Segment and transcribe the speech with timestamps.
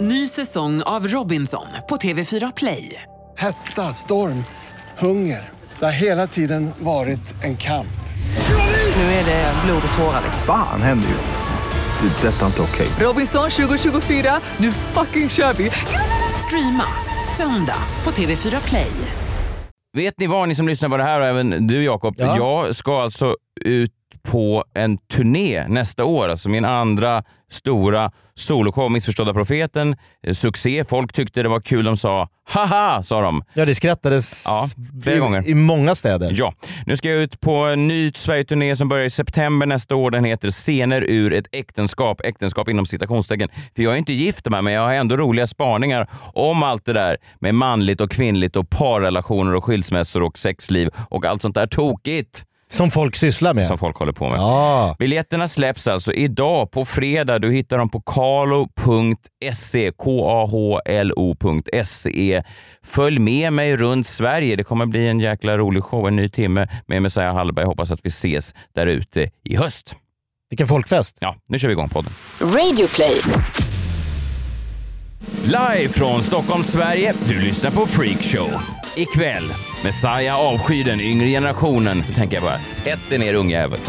[0.00, 3.02] Ny säsong av Robinson på TV4 Play.
[3.38, 4.44] Hetta, storm,
[4.98, 5.48] hunger.
[5.78, 7.86] Det har hela tiden varit en kamp.
[8.96, 10.22] Nu är det blod och tårar.
[10.46, 12.08] Fan händer just nu.
[12.08, 12.28] Det.
[12.28, 12.88] är Detta är inte okej.
[13.00, 15.70] Robinson 2024, nu fucking kör vi!
[16.46, 16.84] Streama
[17.36, 18.90] söndag på TV4 Play.
[19.96, 22.36] Vet ni vad, ni som lyssnar på det här och även du Jakob, Ja.
[22.36, 23.92] jag ska alltså ut
[24.22, 26.28] på en turné nästa år.
[26.28, 29.96] Alltså min andra stora soloshow, Missförstådda Profeten.
[30.26, 31.84] Eh, Succé, folk tyckte det var kul.
[31.84, 33.42] De sa haha, sa de.
[33.54, 34.66] Ja, det skrattades Ja,
[35.02, 35.48] flera i, gånger.
[35.48, 36.32] i många städer.
[36.34, 36.54] Ja,
[36.86, 40.10] nu ska jag ut på en ny Sverigeturné som börjar i september nästa år.
[40.10, 42.20] Den heter Scener ur ett äktenskap.
[42.24, 43.48] Äktenskap inom citationstecken.
[43.76, 46.92] För jag är inte gift med men jag har ändå roliga spaningar om allt det
[46.92, 51.66] där med manligt och kvinnligt och parrelationer och skilsmässor och sexliv och allt sånt där
[51.66, 53.66] tokigt Som folk sysslar med.
[53.66, 54.38] som folk håller på med.
[54.38, 54.96] Ja.
[54.98, 57.38] Biljetterna släpps alltså idag på fredag.
[57.38, 59.92] Du hittar dem på kalo.se.
[59.98, 60.82] K-A-H-L-O.se.
[62.86, 64.56] Följ med mig runt Sverige.
[64.56, 67.66] Det kommer bli en jäkla rolig show, en ny timme med Messiah Hallberg.
[67.66, 69.94] Hoppas att vi ses där ute i höst.
[70.50, 71.16] Vilken folkfest.
[71.20, 72.12] Ja, nu kör vi igång podden.
[72.40, 73.16] Radioplay.
[75.44, 77.14] Live från Stockholm, Sverige.
[77.28, 78.50] Du lyssnar på Freakshow.
[78.96, 79.44] Ikväll,
[79.84, 82.04] Messiah avskyr den yngre generationen.
[82.08, 83.80] Då tänker jag bara, sätt dig ner ungjävel.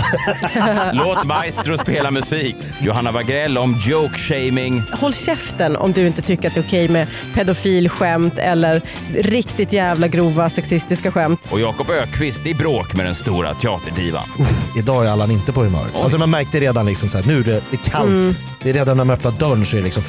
[0.93, 2.55] Låt maestro spela musik.
[2.81, 4.81] Johanna Wagrell om joke-shaming.
[4.91, 8.81] Håll käften om du inte tycker att det är okej med pedofilskämt eller
[9.13, 11.47] riktigt jävla grova sexistiska skämt.
[11.51, 14.23] Och Jakob Ökvist i bråk med den stora teaterdivan.
[14.77, 15.85] Idag är Allan inte på humör.
[16.03, 18.09] Alltså man märkte redan liksom så här, nu är det, det är kallt.
[18.09, 18.35] Mm.
[18.63, 20.03] Det är redan när man öppnar dörren så är det liksom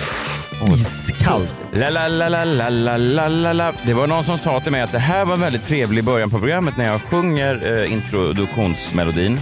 [0.76, 1.54] iskallt.
[1.72, 3.72] La, la, la, la, la, la, la.
[3.82, 6.38] Det var någon som sa till mig att det här var väldigt trevlig början på
[6.38, 9.40] programmet när jag sjunger eh, introduktionsmelodin.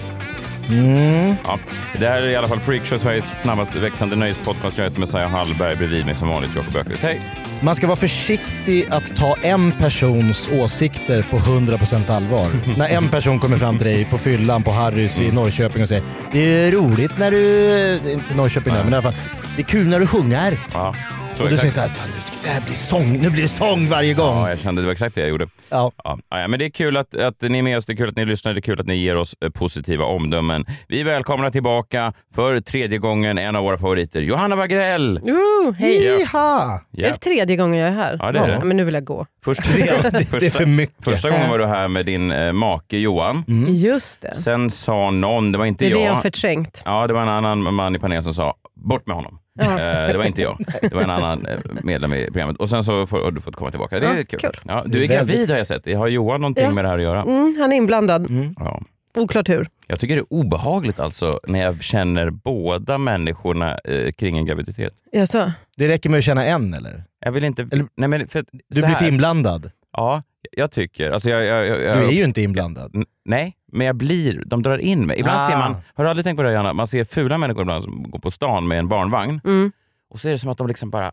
[0.68, 1.36] Mm.
[1.44, 1.58] Ja,
[1.98, 4.78] det här är i alla fall Freakshow, Sveriges snabbast växande nöjespodcast.
[4.78, 7.02] Jag heter Messiah Hallberg, bredvid mig som vanligt Jakob Öqvist.
[7.02, 7.20] Hej!
[7.60, 12.46] Man ska vara försiktig att ta en persons åsikter på 100% allvar.
[12.78, 16.04] när en person kommer fram till dig på fyllan på Harrys i Norrköping och säger
[16.32, 19.16] “Det är roligt när du...” Inte Norrköping där, men i alla fall.
[19.56, 20.58] “Det är kul när du sjunger”.
[20.72, 20.94] Ja,
[21.36, 21.60] så Och du exakt.
[21.60, 23.12] säger såhär “Fan, det här blir sång.
[23.22, 24.36] Nu blir det sång varje gång”.
[24.36, 25.46] Ja, jag kände det var exakt det jag gjorde.
[25.68, 25.92] Ja.
[26.04, 28.08] Ja, ja, men det är kul att, att ni är med oss, det är kul
[28.08, 30.64] att ni lyssnar, det är kul att ni ger oss eh, positiva omdömen.
[30.88, 35.18] Vi välkomnar tillbaka för tredje gången en av våra favoriter, Johanna Wagrell!
[35.18, 36.04] Ooh, hej!
[36.06, 36.12] Ja.
[36.18, 36.80] Jiha!
[36.98, 38.18] Är det tredje gången jag är här?
[38.22, 38.64] Ja, det är det.
[38.64, 39.26] Men nu vill jag gå.
[39.44, 41.04] Först, Det, det är för mycket.
[41.04, 43.44] Första gången var du här med din eh, make Johan.
[43.68, 44.34] Just det.
[44.34, 46.08] Sen sa någon, det var inte Det är det jag.
[46.08, 46.82] jag har förträngt.
[46.84, 49.38] Ja, det var en annan man i panelen som sa bort med honom.
[49.60, 49.72] Ja.
[49.80, 50.64] Eh, det var inte jag.
[50.82, 52.56] Det var en annan eh, medlem i programmet.
[52.56, 54.00] Och sen så får, har du fått komma tillbaka.
[54.00, 54.40] Det är Ja, kul.
[54.40, 54.60] kul.
[54.62, 55.96] Ja, du är gravid har jag sett.
[55.96, 56.70] Har Johan någonting Ja.
[56.70, 57.22] med det här att göra?
[57.22, 58.26] Mm, han är inblandad.
[58.58, 58.80] Ja.
[59.18, 59.66] Oklart hur.
[59.86, 64.92] Jag tycker det är obehagligt alltså när jag känner båda människorna eh, kring en graviditet.
[65.12, 65.52] Jaså?
[65.76, 67.04] Det räcker med att känna en eller?
[67.24, 67.62] Jag vill inte...
[67.72, 69.70] Eller- nej, men för, Du blir för inblandad.
[69.96, 71.10] Ja, jag tycker.
[71.10, 73.04] Alltså jag, jag, jag, Du är ju inte inblandad.
[73.24, 75.18] Nej, men jag blir, de drar in mig.
[75.20, 75.48] Ibland Ah.
[75.48, 76.72] ser man, har du aldrig tänkt på det Johanna?
[76.72, 79.72] Man ser fula människor ibland som går på stan med en barnvagn Mm.
[80.10, 81.12] och så är det som att de liksom bara,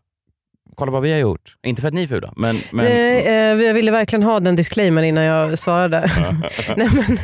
[0.74, 1.56] kolla vad vi har gjort.
[1.62, 2.56] Inte för att ni är fula, men...
[2.72, 6.00] men Nej, eh, jag ville verkligen ha den disclaimer innan jag svarade.
[6.76, 7.18] Nej, men,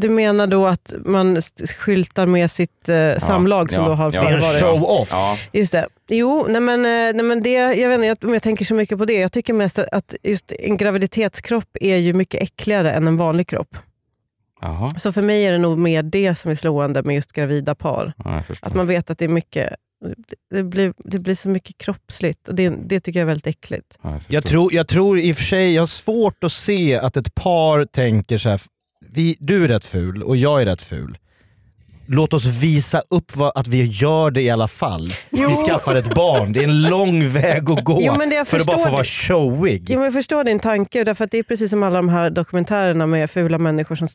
[0.00, 1.40] du menar då att man
[1.76, 4.20] skyltar med sitt eh, samlag som ja, då har ja.
[4.20, 4.60] En förevarit?
[4.60, 5.08] show-off.
[5.10, 5.88] ja, Just det.
[6.08, 8.74] Jo, nej men, eh, nej men det, jag vet inte jag- om jag tänker så
[8.74, 9.14] mycket på det.
[9.20, 13.76] Jag tycker mest att just en graviditetskropp är ju mycket äckligare än en vanlig kropp.
[14.60, 14.90] Jaha.
[14.96, 18.12] Så för mig är det nog mer det som är slående med just gravida par.
[18.24, 18.42] Ja.
[18.62, 19.74] Att man vet att det är mycket
[20.50, 23.98] det blir, det blir så mycket kroppsligt och det, det tycker jag är väldigt äckligt.
[24.02, 24.22] Ja, jag.
[24.28, 27.34] Jag tror, jag tror i och för sig, jag har svårt att se att ett
[27.34, 28.60] par tänker så här.
[29.00, 31.18] Vi, du är rätt ful och jag är rätt ful.
[32.10, 35.12] Låt oss visa upp vad, att vi gör det i alla fall.
[35.30, 35.48] Jo.
[35.48, 38.14] Vi skaffar ett barn, det är en lång väg att gå Jo,
[38.44, 39.86] för att bara få vara showig.
[39.90, 42.30] Jo, men jag förstår din tanke, därför att det är precis som alla de här
[42.30, 44.08] dokumentärerna med fula människor som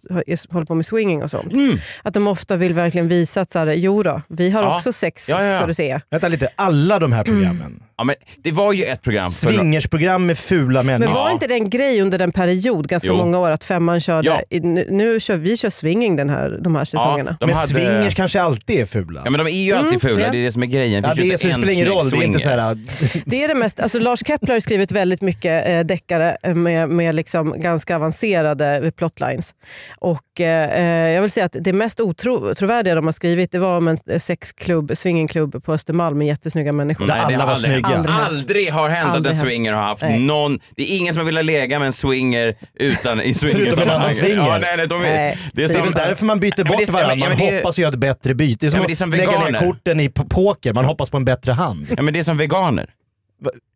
[0.50, 1.54] håller på med swinging och sånt.
[1.54, 1.78] Mm.
[2.04, 4.76] Att de ofta vill verkligen visa att så här, jo då, vi har Ja.
[4.76, 6.00] också sex Ja, ja, ska du se.
[6.10, 7.84] Vänta lite, alla de här programmen.
[8.04, 9.48] Ja, men det var ju ett program för...
[9.48, 11.14] Swingersprogram med fula Men människor.
[11.20, 13.16] var inte det en grej under den period, ganska Jo.
[13.18, 14.42] många år, att femman körde, Ja.
[14.50, 17.38] i, nu, nu kör vi kör swinging den här, de här säsongerna.
[17.40, 19.22] de men hade- swingers kanske alltid är fula.
[19.26, 20.32] Ja men de är ju alltid fula, ja.
[20.32, 21.04] det är det som är grejen.
[21.08, 22.78] Ja, det, är, så spelar ingen roll, det är inte så här,
[23.26, 26.90] Det är det mest, alltså Lars Kepler har skrivit väldigt mycket eh, deckare eh, med,
[26.90, 29.54] med liksom ganska avancerade plotlines.
[30.00, 33.88] Och, eh, jag vill säga att det mest otrovärdiga de har skrivit det var om
[33.88, 37.08] en eh, sexklubb, swingingklubb på Östermalm med jättesnygga människor.
[37.08, 37.93] Där Nej, alla var snygga.
[37.96, 38.16] Aldrig.
[38.16, 39.48] Aldrig har hänt att Aldrig en hänt.
[39.50, 40.20] swinger har haft Nej.
[40.20, 40.60] någon...
[40.76, 44.36] Det är ingen som velat lägga med en swinger utan i Förutom en annan swinger.
[44.36, 45.38] Ja, nej, nej, de Nej.
[45.54, 47.16] Det är, Det är som, väl därför man byter Ja, bort ja, varandra.
[47.16, 48.66] ja, Man det hoppas göra ett bättre byte.
[48.66, 49.60] Det är som, men det är som att lägga ner veganer.
[49.68, 51.88] korten i poker, man hoppas på en bättre hand.
[51.98, 52.90] Ja, men det är som veganer.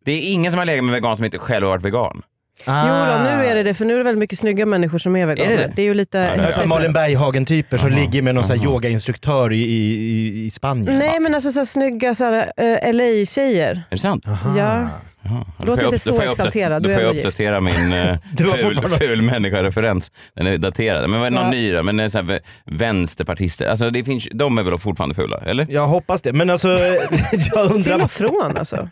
[0.04, 2.22] Det är ingen som har legat med vegan som inte själv har varit vegan.
[2.64, 2.88] Ah.
[2.88, 5.16] Jo då, nu är det det, för nu är det väldigt mycket snygga människor som
[5.16, 5.52] är veganer.
[5.52, 5.72] Är det?
[5.76, 5.82] det?
[5.82, 6.18] är ju lite...
[6.36, 6.66] Ja, häftigt.
[6.66, 7.98] Malin Berghagen-typer som Aha.
[7.98, 8.64] ligger med någon Aha.
[8.64, 10.98] yogainstruktör i, i, i Spanien.
[10.98, 13.70] Nej men alltså så här, snygga så här, eh, LA-tjejer.
[13.70, 14.28] Är det sant?
[14.28, 14.58] Aha.
[14.58, 14.88] Ja.
[15.22, 15.44] Jaha.
[15.66, 20.12] Låt inte så exalterad, Då du får jag uppdatera min eh, ful, ful människa-referens.
[20.34, 21.10] Den är daterad.
[21.10, 21.50] Men vad är någon Ja.
[21.50, 21.82] ny då?
[21.82, 25.38] Men så här, vä- vänsterpartister, alltså det finns, de är väl fortfarande fula?
[25.46, 25.66] Eller?
[25.70, 26.32] Jag hoppas det.
[26.32, 26.68] Men alltså,
[27.32, 27.52] jag Till
[27.92, 28.04] undrar...
[28.04, 28.88] och från alltså.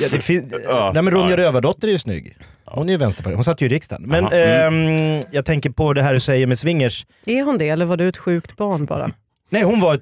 [0.00, 0.90] Ja, det fin- Ja.
[0.94, 1.36] Nej men Ronja Ja.
[1.36, 2.36] Rövardotter är ju snygg.
[2.64, 3.36] Hon är ju vänsterpartist.
[3.36, 4.02] Hon satt ju i riksdagen.
[4.06, 4.26] Men.
[4.26, 5.16] Mm.
[5.16, 7.06] ehm, jag tänker på det här du säger med swingers.
[7.26, 9.10] Är hon det eller var du ett sjukt barn bara?
[9.50, 10.00] Nej hon var ett...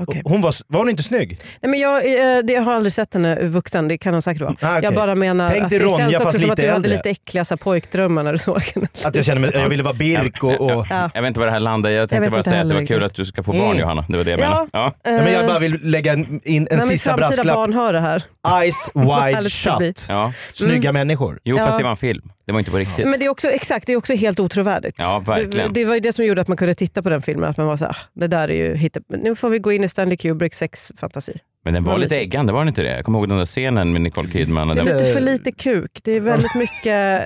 [0.00, 0.22] Okej.
[0.24, 1.40] Hon var, var hon inte snygg?
[1.62, 4.42] Nej, men jag, eh, det, jag har aldrig sett henne vuxen, det kan hon säkert
[4.42, 4.54] vara.
[4.60, 4.84] Ah, okej.
[4.84, 6.90] Jag bara menar Tänk att det Ronja, känns också som att du hade äldre.
[6.92, 8.86] lite äckliga så här, pojkdrömmar när du såg henne.
[9.04, 10.60] Att jag kände mig, jag ville vara Birk och...
[10.60, 11.10] och Ja.
[11.14, 11.90] Jag vet inte var det här landar.
[11.90, 13.64] Jag tänkte vet bara inte säga att det var kul att du ska få barn
[13.64, 13.78] Mm.
[13.78, 14.04] Johanna.
[14.08, 14.44] Det var det jag Ja.
[14.48, 14.68] menade.
[14.72, 14.92] Ja.
[15.04, 17.54] Nej, men jag Eh, bara vill lägga in en mitt sista framtida brasklapp.
[17.54, 18.22] barn hör det här.
[18.62, 20.06] Eyes wide shut.
[20.08, 20.32] Ja.
[20.54, 21.38] Snygga människor.
[21.44, 21.64] Jo, Ja.
[21.66, 22.22] fast det var en film.
[22.48, 23.08] Det var inte på riktigt.
[23.08, 24.96] Men det är också, exakt, det är också helt otrovärdigt.
[24.98, 25.72] Ja, verkligen.
[25.72, 27.50] Det, det var ju det som gjorde att man kunde titta på den filmen.
[27.50, 29.00] Att man var så här, "Ah, det där är ju hitta...
[29.08, 31.32] Nu får vi gå in i Stanley Kubricks sexfantasi.
[31.64, 32.34] Men den var lite mysigt.
[32.34, 32.96] äggande, var den inte det?
[32.96, 34.70] Jag kommer ihåg den där scenen med Nicole Kidman.
[34.70, 34.96] Och Det är den...
[34.98, 36.00] lite för lite kuk.
[36.04, 37.22] Det är väldigt mycket...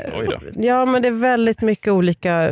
[0.56, 2.44] Ja men det är väldigt mycket olika...
[2.48, 2.50] eh,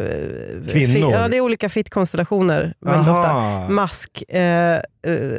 [0.73, 0.93] Kvinnor?
[0.93, 3.69] Fi, ja det är olika fittkonstellationer väldigt ofta.
[3.69, 4.81] Mask, eh, eh,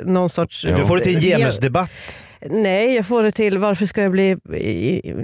[0.06, 0.66] någon sorts...
[0.66, 0.78] Ja.
[0.78, 2.26] Du får det till en Ge- genusdebatt.
[2.50, 4.38] Nej, jag får det till varför ska jag bli...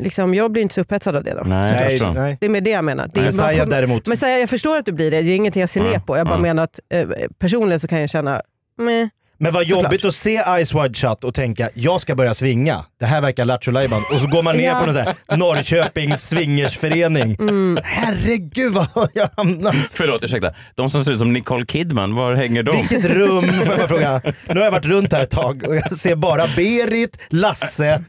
[0.01, 1.43] Liksom, jag blir inte så upphetsad av det då.
[1.45, 2.37] Nej, Nej.
[2.39, 3.11] Det är med det jag menar.
[3.13, 4.07] Det är, Messiah får- däremot.
[4.07, 6.17] Messiah, jag förstår att du blir det, det är ingenting jag ser Ja, ner på.
[6.17, 6.41] Jag bara ja.
[6.41, 7.07] menar att eh,
[7.39, 8.41] personligen så kan jag känna,
[8.81, 9.07] meh.
[9.39, 9.83] Men vad Såklart.
[9.83, 12.85] jobbigt att se Eyes Wide Shut och tänka jag ska börja svinga.
[12.99, 14.03] Det här verkar lattjo lajban.
[14.13, 14.79] Och så går man ner Ja.
[14.79, 17.35] på någon sån här Norrköpings swingersförening.
[17.39, 17.79] Mm.
[17.83, 19.75] Herregud vad har jag hamnat?
[19.97, 20.53] Förlåt, ursäkta.
[20.75, 22.71] De som ser ut som Nicole Kidman, var hänger de?
[22.77, 24.21] Vilket rum, får jag bara fråga.
[24.47, 28.03] Nu har jag varit runt här ett tag och jag ser bara Berit, Lasse.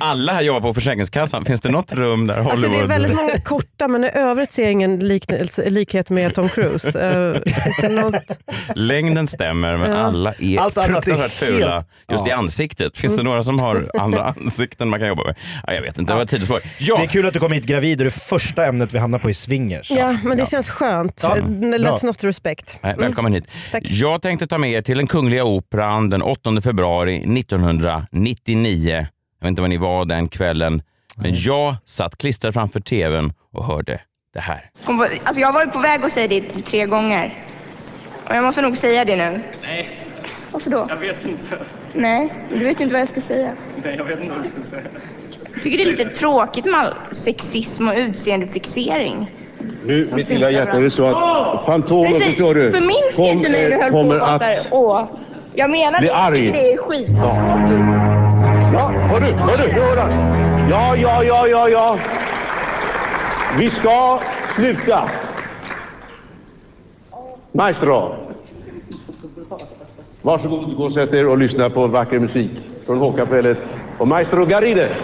[0.00, 1.44] Alla här jobbar på Försäkringskassan.
[1.44, 2.52] Finns det något rum där Hollywood...
[2.52, 4.98] Alltså det är väldigt många korta men i övrigt ser jag ingen
[5.66, 6.92] likhet med Tom Cruise.
[7.64, 8.38] Finns det något?
[8.74, 9.96] Längden stämmer men Ja.
[9.96, 12.36] alla är Allt annat är fruktansvärt fula helt- just i Ja.
[12.36, 12.98] ansiktet.
[12.98, 15.34] Finns det några som har andra ansikten man kan jobba med?
[15.66, 16.60] Ja, jag vet inte, det var ett sidospår.
[16.78, 19.18] Ja, Det är kul att du kom hit gravid och det första ämnet vi hamnar
[19.18, 19.90] på är swingers.
[19.90, 21.20] Ja men det känns skönt.
[21.22, 21.42] Ja, bra.
[21.78, 22.78] Let's not respect.
[22.82, 23.48] Nej, välkommen hit.
[23.72, 23.82] Tack.
[23.86, 29.06] Jag tänkte ta med er till den Kungliga Operan den 8 februari 1999.
[29.40, 30.82] Jag vet inte var ni var den kvällen,
[31.16, 34.00] men jag satt klistrad framför tvn och hörde
[34.34, 34.70] det här.
[34.86, 37.46] Var, alltså jag har varit på väg att säga det tre gånger.
[38.28, 39.44] Och jag måste nog säga det nu.
[39.62, 40.01] Nej,
[40.52, 40.86] Varför då?
[40.88, 41.58] jag vet inte.
[41.92, 43.52] Nej, du vet inte vad jag ska säga.
[43.84, 44.88] Nej, jag vet inte vad jag ska säga.
[45.54, 46.94] Jag tycker det är lite tråkigt med all
[47.24, 49.30] sexism och utseendefixering.
[49.84, 53.24] Nu, mitt lilla hjärta, är det så att Fantomen, Precis, förstår du, för min kom-
[53.38, 54.42] inte mig du höll på kommer och att...
[54.70, 55.04] Åh.
[55.54, 56.50] Jag menar Bli det, arg.
[56.52, 57.08] det är skit.
[58.72, 60.12] Ja, hör du, hör du, hör du.
[60.70, 61.98] Ja, ja, ja, ja, ja.
[63.58, 64.20] Vi ska
[64.56, 65.10] sluta.
[67.52, 68.14] Maestro.
[70.22, 72.50] Varsågod, gå och sätt er och lyssna på vacker musik
[72.86, 73.58] från Håkapellet
[73.98, 74.96] och Maestro Garide.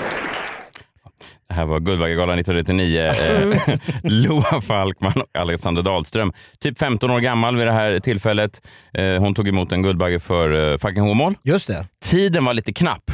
[1.48, 3.00] Det här var Guldbaggegalan 1999.
[3.00, 6.32] Eh, Loa Falkman och Alexander Dahlström.
[6.60, 8.66] Typ 15 år gammal vid det här tillfället.
[8.94, 11.34] Eh, hon tog emot en Guldbagge för eh, Fucking Åmål.
[11.42, 11.86] Just det.
[12.04, 13.10] Tiden var lite knapp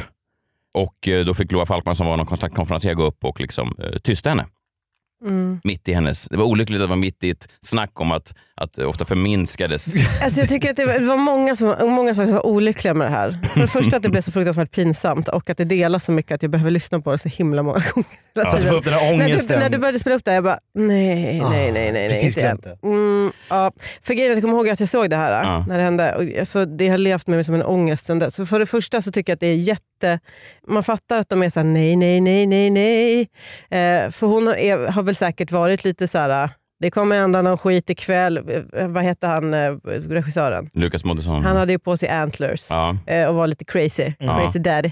[0.73, 4.45] och då fick Loa Falkman som var någon kontaktkonferencier gå upp och liksom, tysta henne.
[5.25, 5.59] Mm.
[5.63, 6.27] Mitt i hennes...
[6.31, 9.05] Det var olyckligt att det var mitt i ett snack om att, att det ofta
[9.05, 9.95] förminskades.
[10.23, 13.07] Alltså jag tycker att det var, det var många, som, många som var olyckliga med
[13.07, 13.39] det här.
[13.53, 16.31] För det första att det blev så fruktansvärt pinsamt och att det delas så mycket
[16.35, 18.45] att jag behöver lyssna på det så himla många gånger.
[18.47, 19.59] att du får upp den här när, du, ångesten.
[19.59, 22.41] när du började spela upp det, jag bara nej, Ah, nej, nej, nej, precis inte
[22.41, 23.71] glömt Mm, ja.
[24.01, 25.65] För grejen är att jag kommer ihåg att jag såg det här Ja.
[25.67, 26.15] när det hände.
[26.15, 28.35] Och, alltså, det har levt med mig som en ångest sen dess.
[28.35, 30.19] För, för det första så tycker jag att det är jätte...
[30.67, 33.19] Man fattar att de är så här, nej, nej, nej, nej, nej.
[33.69, 36.49] Eh, för hon är, har väl säkert varit lite så här.
[36.79, 38.37] Det kommer hända någon skit ikväll.
[38.73, 39.75] Eh, Vad heter han, eh,
[40.09, 40.69] regissören?
[40.73, 41.43] Lukas Moodysson.
[41.43, 42.97] Han hade ju på sig antlers Ja.
[43.07, 44.13] eh, och var lite crazy.
[44.19, 44.39] Ja.
[44.39, 44.91] Crazy daddy.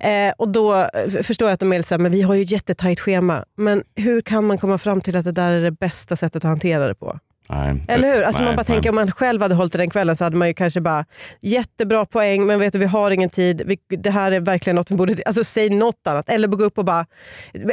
[0.00, 2.42] Eh, och då eh, förstår jag att de är lite såhär, men vi har ju
[2.42, 3.44] jättetajt schema.
[3.56, 6.48] Men hur kan man komma fram till att det där är det bästa sättet att
[6.48, 7.18] hantera det på?
[7.48, 7.82] Nej.
[7.88, 8.22] Eller hur?
[8.22, 8.74] Alltså Nej, man bara nej.
[8.74, 11.04] tänker om man själv hade hållit det den kvällen så hade man ju kanske bara
[11.42, 13.62] jättebra poäng men vet du vi har ingen tid.
[13.66, 15.16] Vi, det här är verkligen något vi borde...
[15.26, 16.28] Alltså säg något annat.
[16.28, 17.06] Eller gå upp och bara...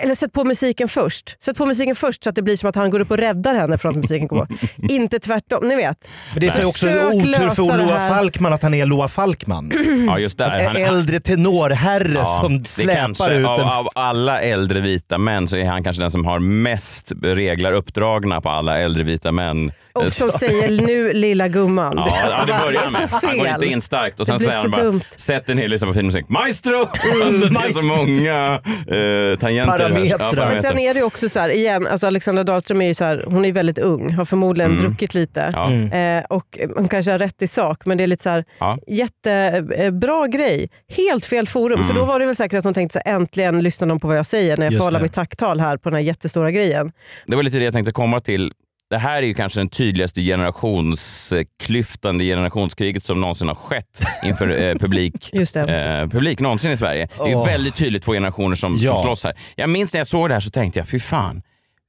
[0.04, 1.44] Eller sätt på musiken först.
[1.44, 3.56] Sätt på musiken först så att det blir som att han går upp och räddar
[3.56, 4.54] henne från att musiken går på.
[4.94, 5.68] Inte tvärtom.
[5.68, 6.10] Ni vet.
[6.32, 8.08] Men det är så också otur lösa för Loa.
[8.10, 9.72] Falkman att han är Loa Falkman.
[10.08, 10.60] Ja, just där.
[10.60, 13.66] En Han- äldre tenorherre Ja, som släpar kanske, ut av, en...
[13.66, 18.42] av alla äldre vita män så är han kanske den som har mest reglar uppdragna
[18.42, 19.61] på alla äldre vita män
[19.94, 21.94] Och som säger nu lilla gumman.
[21.98, 23.10] Ja, ja, det börjar är med.
[23.12, 25.01] Han går inte in starkt och sen säger han bara, dumt.
[25.18, 26.30] sätt en hel lista på fin musik.
[26.30, 26.77] Maestro!
[27.24, 29.77] alltså, det är så många uh, tangenter.
[29.77, 30.48] Parametrar.
[30.48, 33.24] Men sen är det också så här, igen, alltså Alexandra Dahlström är ju så här,
[33.27, 34.84] hon är väldigt ung, har förmodligen Mm.
[34.84, 35.50] druckit lite.
[35.53, 35.72] Ja.
[35.98, 38.77] Eh, och hon kanske har rätt i sak, men det är lite så här, Ja.
[38.88, 40.70] jättebra grej.
[40.98, 41.75] Helt fel forum.
[41.75, 41.88] Mm.
[41.88, 44.08] För då var det väl säkert att hon tänkte så här, äntligen lyssnar de på
[44.08, 46.51] vad jag säger när jag Just får hålla mitt tacktal här på den här jättestora
[46.51, 46.91] grejen.
[47.25, 48.51] Det var lite det jag tänkte komma till.
[48.91, 54.62] Det här är ju kanske den tydligaste generationsklyftan, det generationskriget som någonsin har skett inför
[54.62, 56.00] eh, publik, Just det.
[56.01, 57.07] eh, publik någonsin i Sverige.
[57.17, 58.93] Det är väldigt tydligt två generationer som, Ja.
[58.93, 59.33] som slåss här.
[59.55, 61.41] Jag minns när jag såg det här så tänkte jag, fy fan,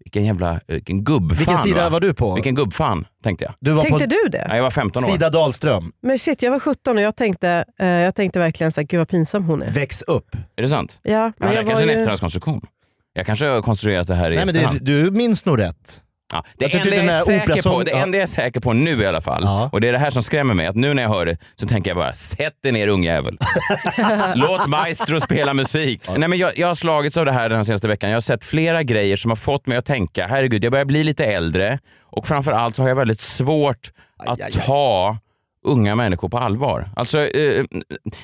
[0.05, 1.37] vilken jävla vilken gubbfan.
[1.39, 1.89] Vilken sida va?
[1.91, 2.35] var du på?
[2.35, 3.55] Vilken gubbfan, tänkte jag.
[3.61, 4.47] Du var Tänkte på du det?
[4.49, 5.09] Ja, jag var 15 år.
[5.09, 5.93] Sida Dahlström.
[6.03, 8.99] Men shit, jag var 17 och jag tänkte, eh, jag tänkte verkligen så här, gud
[8.99, 9.73] vad pinsam hon är.
[9.73, 10.37] Väx upp.
[10.57, 10.99] Är det sant?
[11.03, 11.95] Ja, Ja, men det jag är var kanske en ju...
[11.97, 12.61] efterhandskonstruktion.
[13.15, 16.03] Jag kanske har konstruerat det här i Nej, men det, du minns nog rätt.
[16.33, 17.97] Ja, det, Jag enda jag, den är säker på, det ja.
[17.97, 19.69] enda jag är säker på nu i alla fall, Ja.
[19.73, 21.67] och det är det här som skrämmer mig, att nu när jag hör det så
[21.67, 23.39] tänker jag bara, sätt dig ner ungjävel.
[24.35, 26.03] Låt Maestro spela musik.
[26.17, 28.11] Nej, men jag, jag har slagits av det här den här senaste veckan.
[28.11, 31.05] Jag har sett flera grejer som har fått mig att tänka, herregud, jag börjar bli
[31.05, 34.53] lite äldre och framför allt så har jag väldigt svårt att aj, aj.
[34.53, 35.17] ta
[35.65, 36.91] unga människor på allvar.
[36.97, 37.65] Alltså, eh,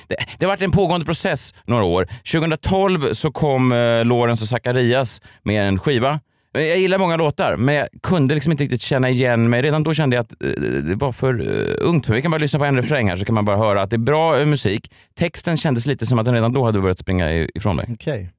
[0.07, 2.07] det, det har varit en pågående process några år.
[2.31, 6.19] 2012 så kom eh, Lorentz och Zacharias med en skiva.
[6.51, 9.61] Jag gillar många låtar, men jag kunde liksom inte riktigt känna igen mig.
[9.61, 12.17] Redan då kände jag att eh, det var för eh, ungt för mig.
[12.17, 13.95] Vi kan bara lyssna på en refräng här så kan man bara höra att det
[13.95, 14.91] är bra eh, musik.
[15.15, 17.89] Texten kändes lite som att den redan då hade börjat springa ifrån mig.
[17.93, 18.31] Okej.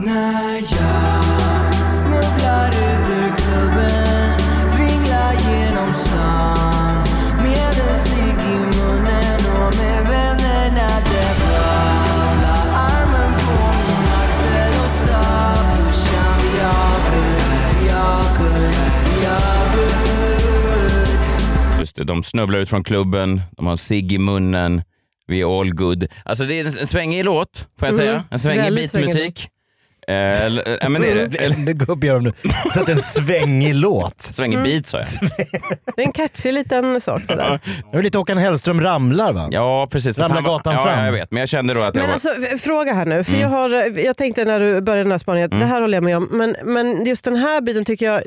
[0.00, 1.31] När
[22.22, 24.82] de snubblar ut från klubben, de har cigg i munnen,
[25.26, 26.06] vi är all good.
[26.24, 28.24] Alltså det är en, svängig låt, får jag säga.
[28.30, 29.48] En svängig beatmusik.
[30.08, 31.20] Eh, eh, ja, men är det.
[31.38, 32.32] Eller, Ännu gubbigare om du
[32.74, 34.22] satt en svängig låt.
[34.22, 35.06] svängig beat sa jag.
[35.96, 37.60] Det är en catchy liten sak det där.
[37.92, 39.48] Det är lite Håkan Hellström ramlar va?
[39.50, 40.14] Ja, precis.
[40.16, 41.04] För Ramla han var- gatan ja, fram.
[41.04, 41.30] jag vet.
[41.30, 42.12] Men jag kände då att jag Men var...
[42.12, 43.42] alltså, fråga här nu, för Mm.
[43.42, 46.04] jag, har, jag tänkte när du började den här spaningen, att det här håller jag
[46.04, 48.22] med om, men, men just den här biten tycker jag,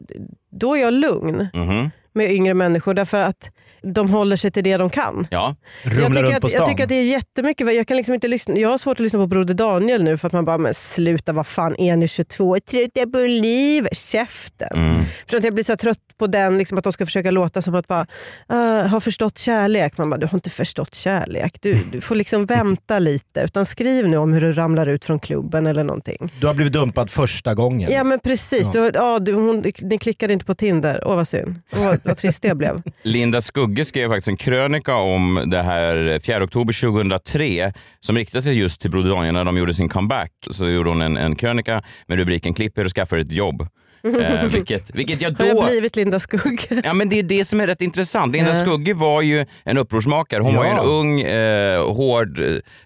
[0.60, 1.92] då är jag lugn Mhm.
[2.14, 3.50] med yngre människor därför att
[3.82, 5.28] de håller sig till det de kan.
[5.32, 6.52] Ja, Jag Rumlar tycker, att, stan.
[6.52, 9.00] jag tycker att det är jättemycket, jag, kan liksom inte lyssna, jag har svårt att
[9.00, 12.08] lyssna på Broder Daniel nu för att man bara, men sluta vad fan är ni
[12.08, 14.70] 22, trött på liv, käften.
[14.74, 15.04] Mm.
[15.28, 17.76] För att jag blir så trött på den, liksom, att de ska försöka låta som
[17.76, 18.08] att bara,
[18.54, 19.98] uh, ha förstått kärlek.
[19.98, 21.58] Man bara, du har inte förstått kärlek.
[21.62, 23.42] Du, du får liksom vänta lite.
[23.42, 26.34] Utan skriv nu om hur du ramlar ut från klubben eller någonting.
[26.40, 27.92] Du har blivit dumpad första gången.
[27.92, 28.82] Ja men precis, Ja.
[28.82, 31.04] Du, ja, du, hon, ni klickade inte på Tinder.
[31.06, 31.56] Åh vad synd.
[31.74, 32.82] Åh, vad, vad trist det blev.
[33.04, 38.60] Linda Skugge skrev faktiskt en krönika om det här 4 oktober 2003 som riktade sig
[38.60, 40.32] just till Broder Daniel när de gjorde sin comeback.
[40.52, 43.62] Så gjorde hon en, en krönika med rubriken “Klipp er och skaffa ett jobb”.
[44.22, 45.66] Eh, vilket, vilket jag Har jag då...
[45.68, 46.82] blivit Linda Skugge?
[46.84, 48.34] Ja, men det är det som är rätt intressant.
[48.34, 48.60] Linda Ja.
[48.60, 50.42] Skugge var ju en upprorsmakare.
[50.44, 50.84] Hon var ju en Ja.
[50.84, 52.40] ung, eh, hård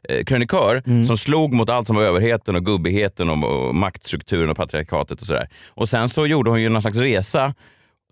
[0.10, 1.06] eh, krönikör Mm.
[1.06, 5.28] som slog mot allt som var överheten och gubbigheten och, och maktstrukturen och patriarkatet och
[5.28, 5.50] sådär.
[5.68, 7.54] Och sen så gjorde hon ju någon slags resa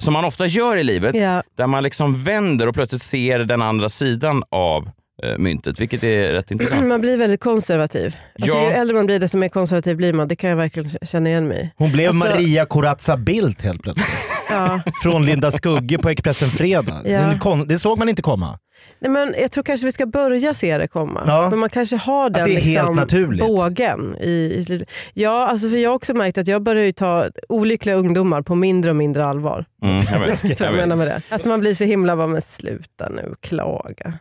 [0.02, 1.44] som man ofta gör i livet, Ja.
[1.58, 4.90] där man liksom vänder och plötsligt ser den andra sidan av
[5.24, 6.88] eh, myntet, vilket är rätt intressant.
[6.88, 8.16] Man blir väldigt konservativ.
[8.42, 8.64] Alltså, Ja.
[8.64, 10.28] Ju äldre man blir desto mer konservativ blir man.
[10.28, 11.70] Det kan jag verkligen känna igen mig i.
[11.84, 14.08] Hon blev Alltså- Maria Corazza Bildt helt plötsligt.
[14.50, 14.82] Ja.
[15.04, 17.02] Från Linda Skugge på Expressen Fredag.
[17.06, 17.66] Ja.
[17.68, 18.60] Det såg man inte komma.
[19.00, 21.24] Nej, men jag tror kanske vi ska börja se det komma.
[21.28, 21.50] Ja.
[21.50, 24.90] Men man kanske har den det är helt liksom, bågen i, i slutet.
[25.14, 28.56] Ja, alltså för jag har också märkt att jag börjar ju ta olyckliga ungdomar på
[28.56, 29.66] mindre och mindre allvar.
[29.84, 31.22] Mm, jag vet, jag jag menar med det?
[31.30, 34.14] Att man blir så himla bara, men sluta nu, klaga.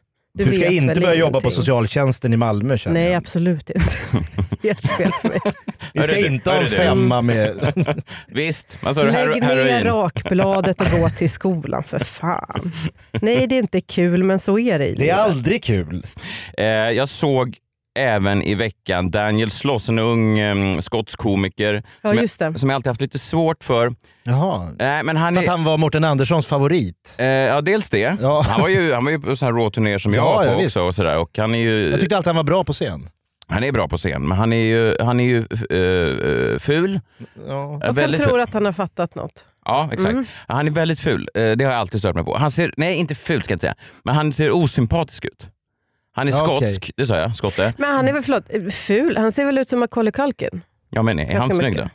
[0.45, 3.19] Du, ska vet inte börja jobba på socialtjänsten i Malmö känner Nej, jag.
[3.19, 3.91] absolut inte.
[4.63, 5.41] Helt fel för mig.
[5.95, 6.71] Vi ska Hörru du, inte ha en du.
[6.71, 7.73] femma med...
[8.29, 12.73] Visst, alltså Lägg ner rakbladet och gå till skolan för fan.
[13.23, 16.07] Nej, det är inte kul men så är det i Det är aldrig kul.
[16.59, 17.57] Eh, jag såg
[17.99, 22.45] även i veckan Daniel Sloss, en ung eh, skotsk komiker Ja, som, just det.
[22.45, 23.95] jag, som jag alltid haft lite svårt för.
[24.27, 24.63] Jaha.
[24.79, 27.15] Eh, men han För är, att han var Mårten Anderssons favorit.
[27.19, 28.17] eh, ja, dels det.
[28.23, 28.43] Ja.
[28.49, 30.61] Han var ju, han var ju på sån här råturnéer som jag Ja, var på
[30.63, 30.81] ja, också.
[30.83, 31.17] Och sådär.
[31.17, 33.09] Och han, är ju, Jag tyckte alltid han var bra på scen.
[33.49, 35.39] han är bra på scen, men han är ju, han är ju
[35.71, 37.01] eh, eh, ful.
[37.49, 37.53] Ja.
[37.53, 38.41] Eh, Och han tror ful.
[38.41, 39.45] att han har fattat något.
[39.65, 40.13] Ja, exakt.
[40.13, 40.27] Mm.
[40.47, 41.29] Han är väldigt ful.
[41.35, 42.37] Eh, det har jag alltid stört mig på.
[42.39, 45.49] Han ser, nej, inte ful ska jag inte säga, men han ser osympatisk ut.
[46.13, 47.37] Han är Ja, skotsk, det sa jag.
[47.37, 47.75] Skotte.
[47.79, 49.17] Men han är väl, förlåt, ful?
[49.17, 50.61] Han ser väl ut som Macaulay Culkin?
[50.91, 51.85] Ja, men är han Ganska snygg mycket.
[51.85, 51.91] då?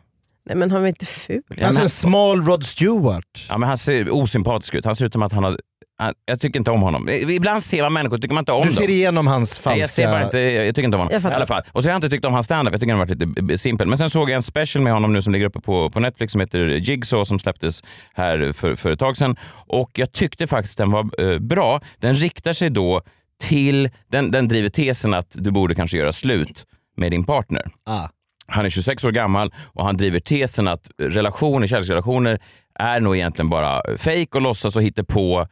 [0.46, 1.42] Nej men han var inte ful.
[1.64, 3.46] Alltså en smal Rod Stewart.
[3.50, 4.86] Ja, men han ser osympatisk ut.
[4.86, 5.60] Han ser ut som att han har...
[5.98, 7.10] han- Jag tycker inte om honom.
[7.10, 8.76] Ibland ser man människor tycker man inte om Du dem.
[8.78, 9.70] ser igenom hans falska...
[9.72, 11.20] Nej, jag ser bara inte, jag tycker inte om honom.
[11.24, 11.62] Jag I alla fall.
[11.72, 12.74] Och så har jag inte tyckt om hans standup.
[12.74, 13.88] Jag tycker den har varit lite simpel.
[13.88, 16.32] Men sen såg jag en special med honom nu som ligger uppe på, på Netflix
[16.32, 17.84] som heter Jigsaw som släpptes
[18.14, 19.36] här för, för ett tag sedan.
[19.68, 21.82] Och jag tyckte faktiskt den var eh, bra.
[22.00, 23.02] Den riktar sig då
[23.42, 26.66] till, den, den driver tesen att du borde kanske göra slut
[26.98, 27.64] med din partner.
[27.86, 28.08] Ah.
[28.52, 32.40] Han är 26 år gammal och han driver tesen att relationer, kärleksrelationer
[32.80, 35.48] är nog egentligen bara fejk och låtsas och hitta på.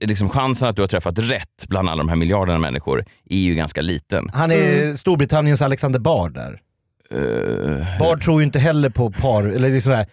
[0.00, 3.54] Liksom chansen att du har träffat rätt bland alla de här miljarderna människor är ju
[3.54, 4.30] ganska liten.
[4.34, 6.60] Han är Storbritanniens Alexander Bard där.
[7.10, 10.06] Eh, Bard tror ju inte heller på par, eller liksom här,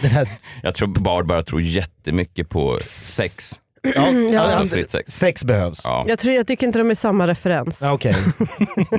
[0.00, 0.28] den här...
[0.62, 3.60] jag tror Bard bara tror jättemycket på sex.
[3.82, 4.50] Ja, Ja.
[4.54, 5.12] han- Fritt sex.
[5.12, 5.80] sex behövs.
[5.84, 6.04] Ja.
[6.08, 7.78] Jag, tror, jag tycker inte de är samma referens.
[7.82, 8.14] Ja, Okej.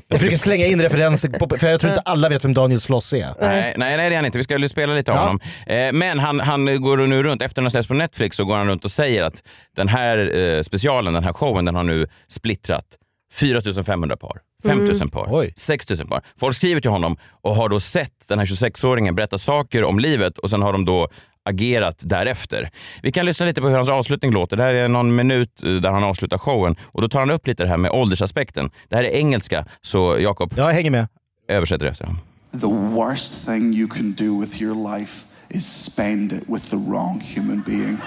[0.07, 3.13] jag försöker slänga in referenser, på, för jag tror inte alla vet vem Daniel Sloss
[3.13, 3.33] är.
[3.41, 4.37] Nej, nej, nej, det är han inte.
[4.37, 5.21] Vi ska väl spela lite av Ja.
[5.21, 5.39] honom.
[5.67, 8.55] Eh, men han, han går nu runt, efter den har släppts på Netflix, så går
[8.55, 9.43] han runt och säger att
[9.75, 12.85] den här eh, specialen, den här showen, den har nu splittrat
[13.33, 14.37] 4500 par.
[14.63, 15.53] 5000 par, Oj.
[15.57, 16.21] 6000 par.
[16.39, 20.37] Folk skriver till honom och har då sett den här 26-åringen berätta saker om livet
[20.37, 21.07] och sen har de då
[21.49, 22.69] agerat därefter.
[23.03, 24.57] Vi kan lyssna lite på hur hans avslutning låter.
[24.57, 27.47] Det här är någon minut eh, där han avslutar showen och då tar han upp
[27.47, 28.69] lite det här med åldersaspekten.
[28.89, 31.07] Det här är engelska, så Jakob Jag hänger med.
[31.47, 32.21] översätter efter honom.
[32.51, 37.23] The worst thing you can do with your life is spend it with the wrong
[37.35, 37.97] human being.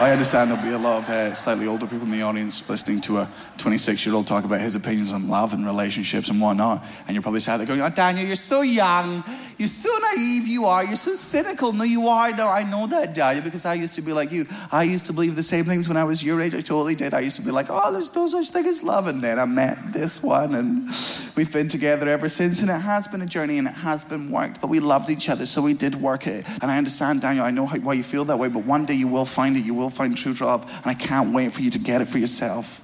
[0.00, 3.02] I understand there'll be a lot of uh, slightly older people in the audience listening
[3.02, 6.82] to a 26 year old talk about his opinions on love and relationships and whatnot.
[7.06, 9.22] And you're probably sat there going, Oh, Daniel, you're so young.
[9.58, 10.82] You're so naive, you are.
[10.82, 11.74] You're so cynical.
[11.74, 12.34] No, you are.
[12.34, 14.46] No, I know that, Daniel, because I used to be like you.
[14.72, 16.54] I used to believe the same things when I was your age.
[16.54, 17.12] I totally did.
[17.12, 19.06] I used to be like, Oh, there's no such thing as love.
[19.06, 20.88] And then I met this one, and
[21.36, 22.62] we've been together ever since.
[22.62, 25.28] And it has been a journey and it has been worked, but we loved each
[25.28, 26.46] other, so we did work it.
[26.62, 28.94] And I understand, Daniel, I know how, why you feel that way, but one day
[28.94, 29.60] you will find it.
[29.60, 32.18] You will find true love, and I can't wait for you to get it for
[32.18, 32.80] yourself.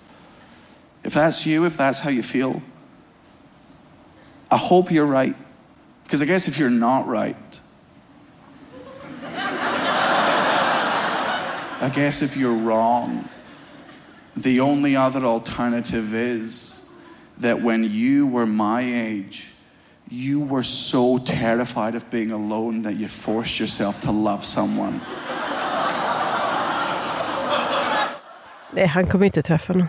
[1.04, 2.62] If that's you, if that's how you feel,
[4.50, 5.36] I hope you're right.
[6.04, 7.60] Because I guess if you're not right,
[11.80, 13.28] I guess if you're wrong,
[14.36, 16.88] the only other alternative is
[17.38, 19.48] that when you were my age,
[20.08, 25.00] you were so terrified of being alone that you forced yourself to love someone.
[28.76, 29.86] Nej, han kommer inte träffa någon.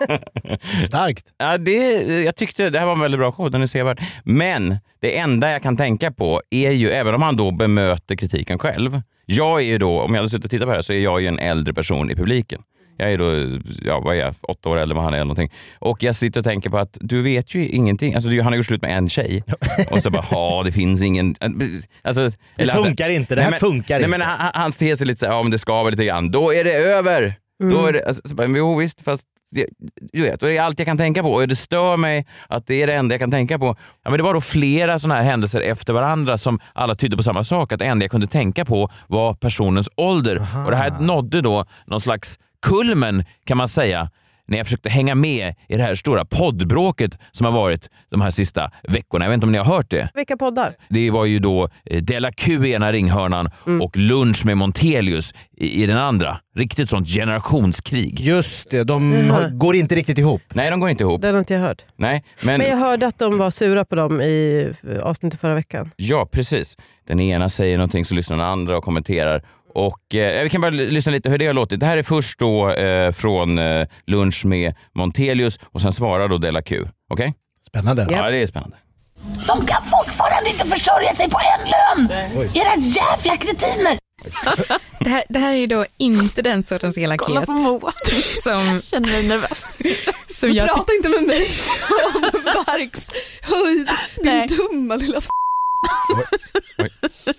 [0.86, 1.24] Starkt.
[1.38, 4.00] Ja, det, jag tyckte det här var en väldigt bra show, den är sevärd.
[4.24, 8.58] Men det enda jag kan tänka på är ju, även om han då bemöter kritiken
[8.58, 9.02] själv.
[9.26, 10.98] Jag är ju då, om jag hade suttit och tittat på det här, så är
[10.98, 12.62] jag ju en äldre person i publiken.
[12.96, 15.24] Jag är då, ja vad är jag, åtta år äldre än vad han är eller
[15.24, 15.52] någonting.
[15.78, 18.14] Och jag sitter och tänker på att du vet ju ingenting.
[18.14, 19.42] Alltså du- han har gjort slut med en tjej.
[19.90, 21.34] Och så bara, ja det finns ingen...
[22.02, 24.18] Alltså, Det funkar inte, det här nej, men, funkar nej, inte.
[24.18, 26.30] Men han- hans tes är lite såhär, ja men det skaver lite grann.
[26.30, 27.34] Då är det över.
[27.60, 29.66] Då är det, alltså, så bara, jo visst, fast det,
[30.12, 32.82] du vet, det är allt jag kan tänka på och det stör mig att det
[32.82, 33.76] är det enda jag kan tänka på.
[34.02, 37.22] Ja, men det var då flera sådana här händelser efter varandra som alla tydde på
[37.22, 40.36] samma sak, att det enda jag kunde tänka på var personens ålder.
[40.64, 44.10] Och Det här nådde då någon slags kulmen kan man säga
[44.50, 48.30] när jag försökte hänga med i det här stora poddbråket som har varit de här
[48.30, 49.24] sista veckorna.
[49.24, 50.08] Jag vet inte om ni har hört det?
[50.14, 50.74] Vilka poddar?
[50.88, 53.50] Det var ju då eh, Della Q i ena ringhörnan
[53.82, 56.40] och lunch med Montelius i, i den andra.
[56.56, 58.20] Riktigt sånt generationskrig.
[58.20, 60.42] Just det, de har- går inte riktigt ihop.
[60.54, 61.22] Nej, de går inte ihop.
[61.22, 61.84] Den har inte jag hört.
[61.96, 65.90] Nej, men, Men jag hörde att de var sura på dem i avsnittet förra veckan.
[65.96, 66.76] ja, precis.
[67.06, 69.42] Den ena säger någonting så lyssnar den andra och kommenterar.
[69.74, 71.80] Och eh, Vi kan bara lyssna lite hur det har låtit.
[71.80, 76.38] Det här är först då eh, från eh, lunch med Montelius och sen svarar då
[76.38, 76.88] Della Q.
[77.12, 77.34] Okej?
[77.66, 78.06] Spännande.
[78.10, 78.76] Ja, det är spännande.
[79.46, 82.10] De kan fortfarande inte försörja sig på en lön!
[82.54, 83.98] Era jävla kretiner!
[85.00, 87.92] Det här, det här är ju då inte den sortens elakhet Kolla på Moa.
[88.42, 89.64] som, Känner mig nervös.
[90.40, 91.48] som jag Prata inte med mig
[92.14, 92.22] om
[92.66, 93.88] verkshöjd.
[94.16, 94.48] Din Nej.
[94.48, 95.39] dumma lilla f***.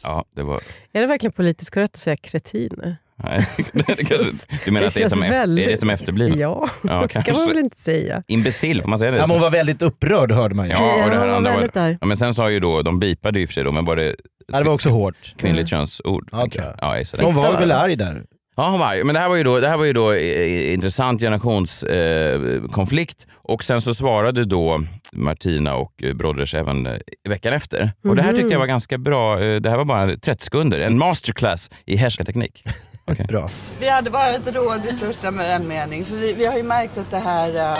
[0.03, 0.61] Ja, det var...
[0.93, 2.97] Är det verkligen politiskt korrekt att säga kretiner?
[3.23, 6.39] Nej, det kanske, du menar att det är som, väldigt- är det som efterbliven?
[6.39, 8.23] Ja, ja det kan man väl inte säga.
[8.27, 9.17] Imbecill, får man säga det?
[9.17, 10.71] Ja, hon var väldigt upprörd hörde man ju.
[10.71, 11.97] Ja, och det här Ja, andra var, där.
[12.01, 14.15] ja, men sen sa ju då, de bipade ju för sig då, men var det
[14.47, 15.33] Ja, det var också hårt.
[15.37, 16.29] kvinnligt könsord?
[16.31, 16.75] Ja, jag.
[16.81, 17.23] Ja, det.
[17.23, 18.23] Hon var väl arg där.
[18.55, 19.03] Ja, hon var arg.
[19.03, 23.25] Men det här var ju då, det här var ju då eh, intressant generationskonflikt.
[23.27, 26.97] Eh, och sen så svarade då Martina och eh, Broders även eh,
[27.29, 27.91] veckan efter.
[28.03, 29.39] Och det här tyckte jag var ganska bra.
[29.39, 30.79] Eh, det här var bara 30 sekunder.
[30.79, 32.63] En masterclass i härskarteknik.
[33.05, 33.25] Okej.
[33.25, 33.49] Bra.
[33.79, 36.05] Vi hade bara ett råd i största välmening.
[36.05, 37.75] För vi, vi har ju märkt att det här uh,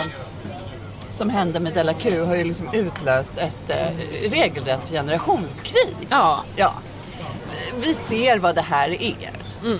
[1.10, 3.76] som hände med Della Q har ju liksom utlöst ett eh,
[4.30, 5.96] regelrätt generationskrig.
[6.10, 6.44] Ja.
[6.56, 6.74] ja.
[7.80, 9.30] Vi ser vad det här är.
[9.64, 9.78] Mm.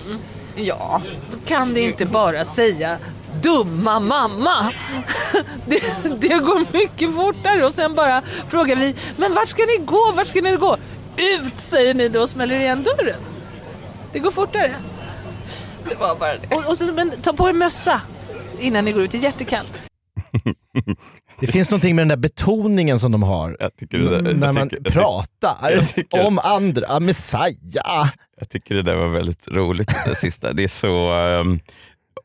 [0.56, 1.02] Ja.
[1.26, 2.98] Så kan det inte bara säga
[3.42, 4.72] dumma mamma.
[5.66, 5.80] Det,
[6.20, 10.26] det går mycket fortare och sen bara frågar vi, men vart ska ni gå, vart
[10.26, 10.76] ska ni gå?
[11.16, 13.20] Ut säger ni då och smäller igen dörren.
[14.12, 14.74] Det går fortare.
[15.88, 16.56] Det var bara det.
[16.56, 18.00] Och, och så, men ta på er mössa
[18.60, 19.72] innan ni går ut, det är jättekallt.
[21.40, 24.90] Det finns någonting med den där betoningen som de har det när jag man tycker-
[24.90, 27.00] pratar jag tycker- om andra.
[27.00, 28.08] Messiah.
[28.42, 30.52] Jag tycker det där var väldigt roligt det sista.
[30.52, 31.12] Det är så...
[31.12, 31.60] ehm,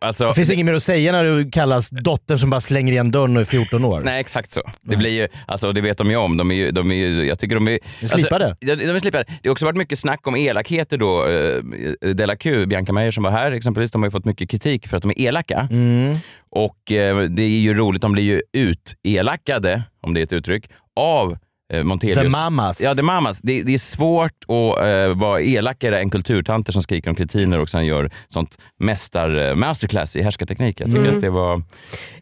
[0.02, 3.12] alltså, Det finns inget mer att säga när du kallas dottern som bara slänger igen
[3.12, 4.02] dörren och är 14 år.
[4.06, 4.62] Nej exakt så.
[4.82, 6.38] Det blir ju, alltså, det vet de ju om.
[6.38, 8.08] De är ju, de är ju, jag tycker de är...
[8.08, 8.46] slipade.
[8.46, 9.24] Alltså, de är slipade.
[9.42, 11.28] Det har också varit mycket snack om elakheter då.
[11.28, 14.88] Eh, Della Q, Bianca Meijer som var här exempelvis, de har ju fått mycket kritik
[14.88, 15.68] för att de är elaka.
[15.72, 16.18] Mm.
[16.50, 20.70] Och eh, det är ju roligt, de blir ju utelakade, om det är ett uttryck,
[20.96, 21.38] av
[21.74, 22.18] eh, Montelius.
[22.20, 22.82] The mamas.
[22.82, 23.42] Ja, the mamas.
[23.42, 27.70] Det, det är svårt att eh, vara elakare än kulturtanter som skriker om kretiner och
[27.70, 30.80] sen gör sånt mästar, eh, masterclass i härskarteknik.
[30.80, 31.16] Jag tycker Mm.
[31.16, 31.62] att det var...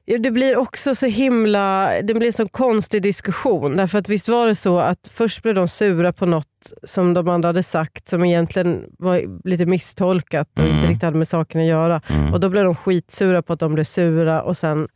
[0.05, 3.75] Ja, Det blir också så himla, det blir en så konstig diskussion.
[3.77, 6.45] Därför att visst var det så att först blev de sura på något
[6.83, 11.27] som de andra hade sagt som egentligen var lite misstolkat och inte riktigt hade med
[11.27, 12.01] saken att göra.
[12.33, 14.87] Och Då blev de skitsura på att de blev sura och sen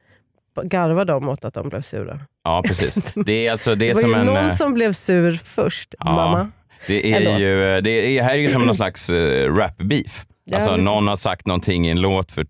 [0.63, 2.19] garvade de åt att de blev sura.
[2.43, 2.95] Ja, precis.
[3.25, 4.25] Det är alltså det Det är var som ju en...
[4.25, 6.51] någon eh, som blev sur först, Ja, mamma.
[6.87, 7.39] Det är Ändå.
[7.39, 10.25] ju, eh, det är, här är ju som någon slags uh, rap-beef.
[10.53, 12.45] Alltså någon har sagt någonting i en låt för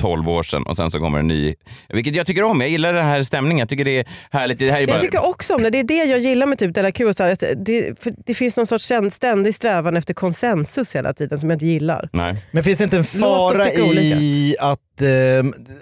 [0.00, 1.54] 12 år sedan och sen så kommer en ny.
[1.88, 2.60] Vilket jag tycker om.
[2.60, 3.58] Jag gillar den här stämningen.
[3.58, 4.58] Jag tycker det är härligt.
[4.58, 4.92] Det här är bara...
[4.92, 5.70] Jag tycker också om det.
[5.70, 7.14] Det är det jag gillar med typ Della Q.
[7.14, 11.40] Så här, att det, för det finns någon sorts ständig strävan efter konsensus hela tiden
[11.40, 12.08] som jag inte gillar.
[12.12, 12.34] Nej.
[12.50, 15.08] Men finns det inte en fara i att, eh,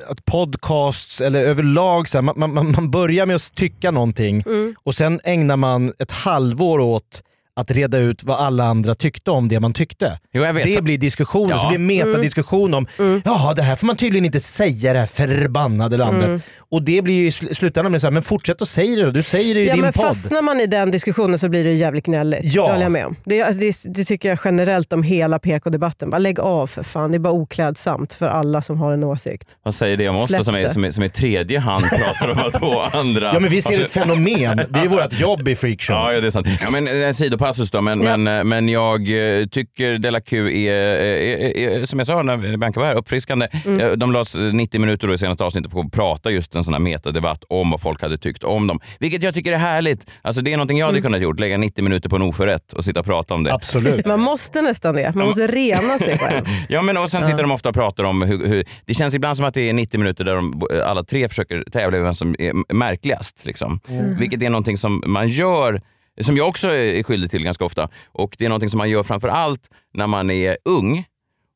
[0.08, 4.74] att podcasts eller överlag, så här, man, man, man börjar med att tycka någonting Mm.
[4.82, 7.22] och sen ägnar man ett halvår åt
[7.56, 10.18] att reda ut vad alla andra tyckte om det man tyckte.
[10.32, 10.64] Jo, jag vet.
[10.64, 11.58] Det blir diskussion, Ja.
[11.58, 12.86] så blir metadiskussion om
[13.24, 16.28] ja det här får man tydligen inte säga det här förbannade landet.
[16.28, 16.40] Mm.
[16.74, 19.02] Och det blir ju i sl- slutändan det så här, men fortsätt att säga det
[19.04, 19.10] då.
[19.10, 20.06] Du säger det i Ja, din men podd.
[20.06, 22.40] fastnar man i den diskussionen så blir det jävligt gnälligt.
[22.44, 22.62] Ja.
[22.62, 23.16] Det håller jag med om.
[23.24, 26.10] Det, alltså, det, det tycker jag generellt om hela PK-debatten.
[26.10, 27.10] Bara lägg av för fan.
[27.10, 29.48] Det är bara oklädsamt för alla som har en åsikt.
[29.62, 30.70] Vad säger det om oss då, som är, det.
[30.70, 33.34] som, är, som är tredje hand pratar om att två andra...
[33.34, 35.96] Ja men vi ser ett fenomen, det är ju vårt jobb i Freakshow.
[35.96, 36.46] Ja, ja, det är sant.
[36.62, 39.00] Ja, men en sidopassus då, men, men, men jag
[39.40, 42.94] eh, tycker Della Q är, är, är, är, som jag sa när Bianca var här,
[42.94, 43.48] uppfriskande.
[43.64, 43.80] Mm.
[43.80, 46.74] Eh, De lades 90 minuter då i senaste avsnittet på att prata just en sån
[46.74, 48.80] här metadebatt om vad folk hade tyckt om dem.
[48.98, 50.10] Vilket jag tycker är härligt.
[50.22, 51.06] Alltså, det är någonting jag hade Mm.
[51.08, 53.54] kunnat gjort, lägga 90 minuter på en oförrätt och sitta och prata om det.
[53.54, 54.06] Absolut.
[54.06, 55.14] Man måste nästan det.
[55.14, 56.44] Man måste rena sig själv.
[56.68, 57.26] Ja, men och sen Ja.
[57.26, 58.64] sitter de ofta och pratar om hur, hur...
[58.84, 61.96] Det känns ibland som att det är 90 minuter där de alla tre försöker tävla
[61.98, 63.44] i vem som är märkligast.
[63.46, 63.80] Liksom.
[63.88, 64.18] Mm.
[64.18, 65.80] Vilket är någonting som man gör,
[66.20, 67.88] som jag också är skyldig till ganska ofta.
[68.12, 71.04] Och det är någonting som man gör framför allt när man är ung.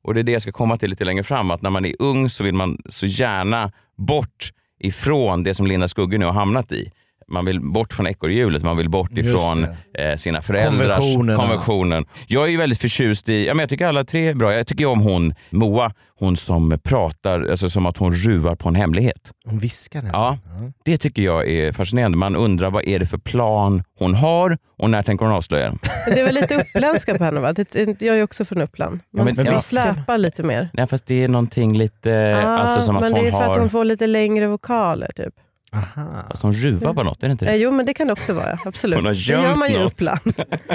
[0.04, 1.50] Och det är det jag ska komma till lite längre fram.
[1.50, 5.88] Att när man är ung så vill man så gärna bort ifrån det som Linda
[5.88, 6.90] Skugge nu har hamnat i.
[7.30, 9.66] Man vill bort från ekorrhjulet, man vill bort ifrån
[9.98, 12.04] eh, sina föräldrars konventionen.
[12.26, 14.54] Jag är ju väldigt förtjust i, ja, men jag tycker alla tre är bra.
[14.54, 18.74] Jag tycker om hon Moa, hon som pratar alltså som att hon ruvar på en
[18.74, 19.32] hemlighet.
[19.44, 20.22] Hon viskar nästan.
[20.22, 20.38] Ja,
[20.84, 22.18] det tycker jag är fascinerande.
[22.18, 25.78] Man undrar vad är det för plan hon har och när tänker hon avslöja den?
[26.06, 27.54] Men Det är väl lite uppländska på henne va?
[27.98, 29.00] Jag är också från Uppland.
[29.10, 29.58] Ja, Man men- vi ja.
[29.58, 30.68] släpar lite mer.
[30.72, 33.38] Nej, fast det är någonting lite, Ah, alltså som att men hon det är för
[33.38, 35.10] har, att hon får lite längre vokaler.
[35.16, 35.34] Typ.
[35.72, 37.58] Alltså hon ruvar på något, är det inte Eh, det?
[37.58, 38.58] jo men det kan det också vara.
[38.64, 38.96] Absolut.
[38.96, 39.92] Hon har det gör man ju i något.
[39.92, 40.20] Uppland.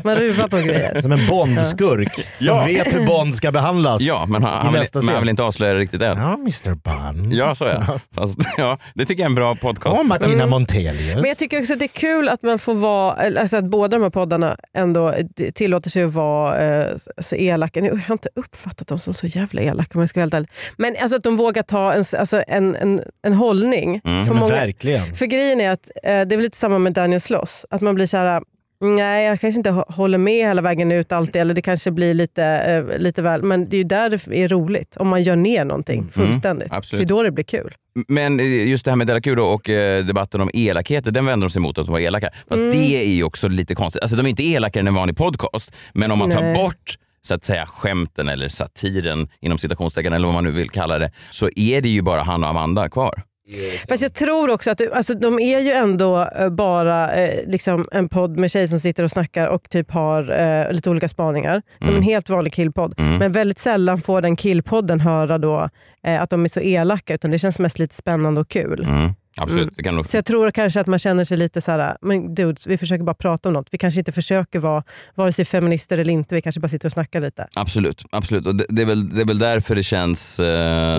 [0.03, 1.01] Man ruvar på grejer.
[1.01, 2.65] Som en Bondskurk som Ja.
[2.65, 5.21] vet hur Bond ska behandlas Ja, men han, i han, vill, nästa men han scen.
[5.21, 6.17] vill inte avslöja det riktigt än.
[6.17, 7.33] Ja, Mr Bond.
[7.33, 7.99] Ja, så ja.
[8.15, 8.77] Fast, ja.
[8.93, 9.99] Det tycker jag är en bra podcast.
[9.99, 11.15] Och Martina Montelius.
[11.15, 13.97] Men jag tycker också att det är kul att man får vara, alltså att båda
[13.97, 16.87] de här poddarna ändå eh, tillåter sig att vara eh,
[17.21, 17.81] så elaka.
[17.81, 20.33] Nu, Jag har inte uppfattat dem som så jävla elaka om jag ska vara helt
[20.33, 20.49] ärlig.
[20.77, 24.01] Men alltså att de vågar ta en, alltså en, en, en hållning.
[24.05, 24.53] Mm, För men många-
[24.85, 25.15] verkligen.
[25.15, 27.65] För grejen är att eh, det är lite samma med Daniel Sloss.
[27.69, 28.41] Att man blir så här.
[28.81, 32.13] Nej, jag kanske inte hå- håller med hela vägen ut alltid, eller det kanske blir
[32.13, 33.43] lite, eh, lite väl.
[33.43, 36.71] Men det är ju där det är roligt, om man gör ner någonting fullständigt.
[36.71, 37.73] Mm, det är då det blir kul.
[38.07, 39.61] Men eh, just det här med Della Q och
[40.07, 42.29] debatten om elakheter, den vänder de sig emot att de var elaka.
[42.49, 42.71] Fast Mm.
[42.71, 44.01] det är ju också lite konstigt.
[44.01, 46.55] Alltså de är inte elakare än en vanlig podcast, men om man tar Nej.
[46.55, 50.99] bort så att säga skämten eller satiren inom citationstecken eller vad man nu vill kalla
[50.99, 53.23] det, så är det ju bara han och Amanda kvar.
[53.89, 58.09] Fast jag tror också att alltså, de är ju ändå eh, bara eh, liksom en
[58.09, 61.61] podd med tjejer som sitter och snackar och typ har eh, lite olika spaningar.
[61.79, 61.97] Som Mm.
[61.97, 62.93] en helt vanlig killpodd.
[62.97, 63.17] Mm.
[63.17, 65.69] Men väldigt sällan får den killpodden höra då
[66.07, 68.83] eh, att de är så elaka utan det känns mest lite spännande och kul.
[68.83, 69.11] Mm.
[69.37, 69.73] Absolut, Mm.
[69.77, 70.09] det kan nog...
[70.09, 73.03] Så jag tror kanske att man känner sig lite så här, men dudes, vi försöker
[73.03, 73.67] bara prata om något.
[73.71, 74.83] Vi kanske inte försöker vara
[75.15, 77.47] vare sig feminister eller inte, vi kanske bara sitter och snackar lite.
[77.55, 78.47] Absolut, absolut.
[78.47, 80.39] Och det, det, är väl, det är väl därför det känns...
[80.39, 80.45] eh,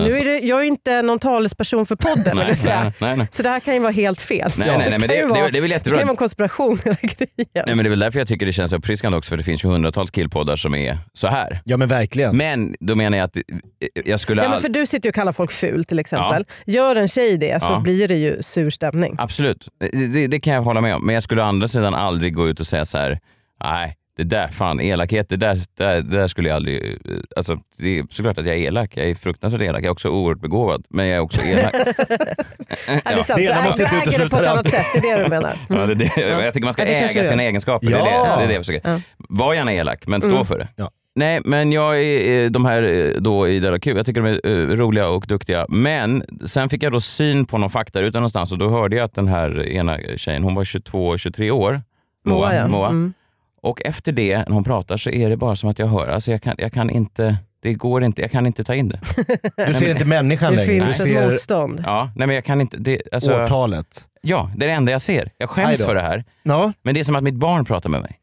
[0.03, 3.27] Nu är det, jag är ju inte någon talesperson för podden, Nej, nej, nej, nej.
[3.31, 4.51] så det här kan ju vara helt fel.
[4.57, 5.93] Nej, nej, nej, men det- vara, det är väl jättebra.
[5.93, 7.47] Det kan ju vara en konspiration hela grejen.
[7.53, 9.65] Nej, men det är väl därför jag tycker det känns uppfriskande också, för det finns
[9.65, 11.61] ju hundratals killpoddar som är så här.
[11.65, 12.37] Ja men verkligen.
[12.37, 13.43] Men då menar jag att eh,
[14.05, 14.41] jag skulle...
[14.41, 16.45] Ja, men all- för du sitter ju och kallar folk ful till exempel.
[16.65, 17.79] Gör en tjej det så Ja.
[17.79, 19.15] blir det ju sur stämning.
[19.19, 19.67] Absolut,
[20.13, 21.05] det, det kan jag hålla med om.
[21.05, 23.19] Men jag skulle å andra sidan aldrig gå ut och säga så här,
[23.63, 26.83] nej, det där, fan elakhet, det där, det där, det där skulle jag aldrig...
[26.85, 26.97] eh,
[27.35, 30.09] Alltså, det är såklart att jag är elak, jag är fruktansvärt elak, jag är också
[30.09, 31.73] oerhört begåvad, men jag är också elak.
[32.87, 33.39] Ja, det är sant.
[33.39, 35.57] Du måste du äger det på ett annat sätt, det är det du menar.
[35.69, 37.87] Ja, det, det, Jag tycker man ska äga sina egenskaper.
[37.87, 38.35] Det, är det, Ja.
[38.37, 38.89] det är det jag försöker.
[38.89, 38.99] Ja.
[39.17, 40.45] Var gärna elak, men stå Mm.
[40.45, 40.67] för det.
[41.15, 44.29] Nej, men jag är eh, de här eh, då i Della Q, jag tycker de
[44.29, 45.65] är eh, roliga och duktiga.
[45.69, 49.05] Men sen fick jag då syn på någon fakta ute någonstans och då hörde jag
[49.05, 51.81] att den här ena tjejen, hon var 22-23 år.
[52.25, 52.67] Moa, ja.
[52.67, 52.87] Moa.
[52.87, 53.13] Mm.
[53.61, 56.07] Och efter det, när hon pratar, så är det bara som att jag hör.
[56.07, 58.99] Alltså jag kan, jag kan inte, det går inte, jag kan inte ta in det.
[59.67, 60.85] Du ser inte människan Det längre.
[60.85, 61.83] finns du ett ser motstånd.
[61.85, 62.77] Ja, nej men jag kan inte.
[62.77, 64.01] Det, alltså, årtalet.
[64.21, 65.31] Ja, det är det enda jag ser.
[65.37, 66.23] Jag skäms för det här.
[66.43, 66.73] Ja.
[66.81, 68.19] Men det är som att mitt barn pratar med mig.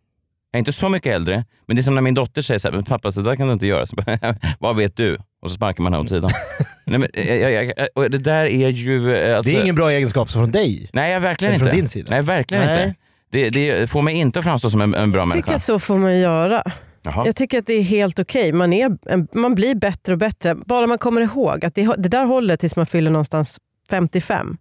[0.53, 2.69] Jag är inte så mycket äldre, men det är som när min dotter säger så
[2.69, 3.87] här, "Men pappa så där kan du inte göra.
[3.87, 4.19] Så bara,
[4.59, 5.15] Vad vet du?
[5.43, 6.31] Och så sparkar man henne åt sidan.
[6.87, 9.15] nej, men, jag, jag, jag, och det där är ju...
[9.17, 10.88] eh, Alltså, Det är ingen bra egenskap från dig.
[10.93, 11.77] Nej, jag verkligen Eller från inte.
[11.77, 12.07] din sida.
[12.11, 12.87] Nej, verkligen Nej.
[12.87, 12.99] inte.
[13.31, 15.55] Det, det får mig inte att framstå som en, en bra Jag tycker människa.
[15.57, 16.62] att så får man göra.
[17.03, 17.23] Jaha.
[17.27, 18.53] Jag tycker att det är helt okej.
[18.53, 20.55] Man, är, en- man blir bättre och bättre.
[20.55, 23.59] Bara man kommer ihåg att det, det där håller tills man fyller någonstans
[23.91, 24.57] 55.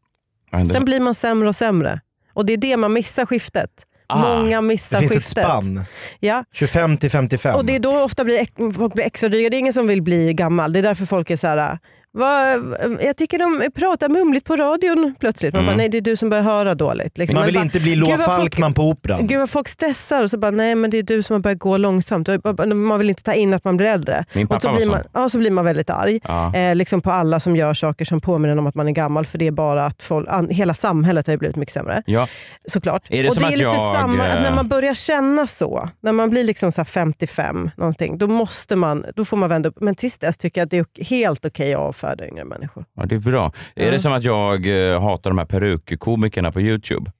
[0.51, 1.99] Ja, det- Sen blir man sämre och sämre.
[2.33, 3.69] Och det är det man missar skiftet.
[4.11, 5.43] Ah, Många Det missar finns ett skiftet.
[5.43, 5.83] spann.
[6.19, 6.43] Ja.
[6.53, 7.55] 25 till 55.
[7.55, 9.49] Och det är då ofta blir, folk blir extra dryga.
[9.49, 10.73] Det är ingen som vill bli gammal.
[10.73, 11.77] Det är därför folk är så här.
[12.13, 12.53] Va,
[13.01, 15.53] jag tycker de pratar mumligt på radion plötsligt.
[15.53, 15.73] Man Mm.
[15.73, 17.17] bara, nej det är du som börjar höra dåligt.
[17.17, 17.35] Liksom.
[17.35, 19.27] Man vill bara, inte bli "Gud, Loa Falkman på Operan.
[19.27, 21.59] Gud vad folk stressar och så bara, nej men det är du som har börjat
[21.59, 22.27] gå långsamt.
[22.75, 24.25] Man vill inte ta in att man blir äldre.
[24.33, 26.19] Min pappa och så var blir, man, ja, så blir man väldigt arg.
[26.23, 26.55] Ja.
[26.55, 29.25] Eh, liksom på alla som gör saker som påminner om att man är gammal.
[29.25, 32.03] För det är bara att folk, an, hela samhället har blivit mycket sämre.
[32.05, 32.27] Ja.
[32.65, 33.07] Såklart.
[33.09, 34.93] Är det och som det är att lite jag, samma, att när eh, man börjar
[34.93, 39.37] känna så, när man blir liksom så här 55 någonting, då måste man, då får
[39.37, 39.75] man vända upp.
[39.81, 42.85] Men tills dess tycker jag att det är helt okej att avfärda yngre människor.
[42.95, 43.51] Ja, det är bra.
[43.75, 43.91] Är Ja.
[43.91, 47.11] det som att jag eh, hatar de här perukkomikerna på YouTube?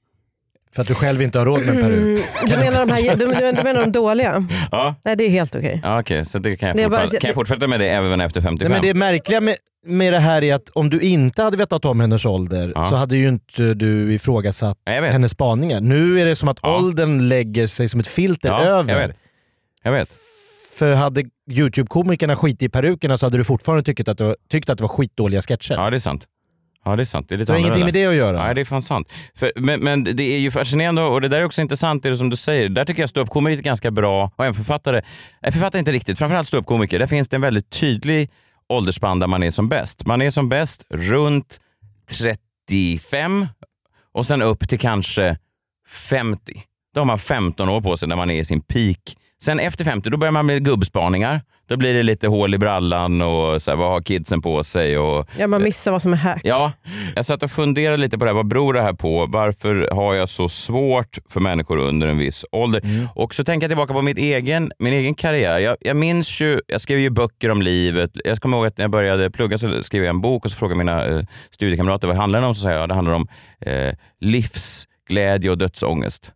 [0.74, 1.98] För att du själv inte har råd med en peruk.
[1.98, 4.46] Mm, du, menar de här, du, du, du menar de dåliga?
[4.72, 4.94] Ja.
[5.04, 5.80] Nej det är helt okej.
[5.84, 8.20] Ja, Okej, så det kan jag, Det är bara- kan jag fortsätta med det även
[8.20, 8.70] efter 55?
[8.72, 11.84] Nej, men det märkliga med, med det här är att om du inte hade vetat
[11.84, 12.88] om hennes ålder Ja.
[12.88, 15.80] så hade ju inte du ifrågasatt hennes spaningar.
[15.80, 18.92] Nu är det som att åldern lägger sig som ett filter Ja, över.
[19.00, 19.16] jag vet.
[19.82, 20.08] Jag vet.
[20.72, 24.70] För hade Youtube-komikerna skit i perukerna så hade du fortfarande tyckt att det var, tyckt
[24.70, 25.74] att det var skitdåliga sketcher.
[25.74, 26.26] Ja, det är sant.
[26.84, 27.28] Ja, det är sant.
[27.28, 28.42] Det är det har ingenting med det att göra.
[28.44, 29.08] Nej, det är fan sant.
[29.34, 32.30] För, men, men det är ju fascinerande och det där är också intressant, det som
[32.30, 32.68] du säger.
[32.68, 35.02] Där tycker jag ståuppkomiker är ganska bra och en författare,
[35.40, 38.30] en författare inte riktigt, framförallt ståuppkomiker, där finns det en väldigt tydlig
[38.68, 40.06] åldersspann där man är som bäst.
[40.06, 41.60] Man är som bäst runt
[42.10, 43.46] 35
[44.12, 45.38] och sen upp till kanske
[45.88, 46.62] 50.
[46.94, 49.16] Då har man 15 år på sig när man är i sin peak.
[49.42, 51.40] Sen efter 50 då börjar man med gubbspaningar.
[51.68, 54.98] Då blir det lite hål i brallan och så här, vad har kidsen på sig?
[54.98, 56.40] Och, Ja, man missar vad som är hack.
[56.44, 56.72] Ja,
[57.14, 58.36] jag satt och funderade lite på det här.
[58.36, 59.26] Vad beror det här på?
[59.26, 62.82] Varför har jag så svårt för människor under en viss ålder?
[63.14, 65.58] Och så tänker jag tillbaka på mitt egen, min egen karriär.
[65.58, 68.10] Jag, jag minns ju, jag skrev ju böcker om livet.
[68.24, 70.56] Jag kommer ihåg att när jag började plugga så skrev jag en bok och så
[70.56, 72.54] frågade mina eh, studiekamrater vad handlar den om?
[72.54, 73.28] Så sa jag, det handlar om
[73.60, 76.32] eh, livsglädje och dödsångest.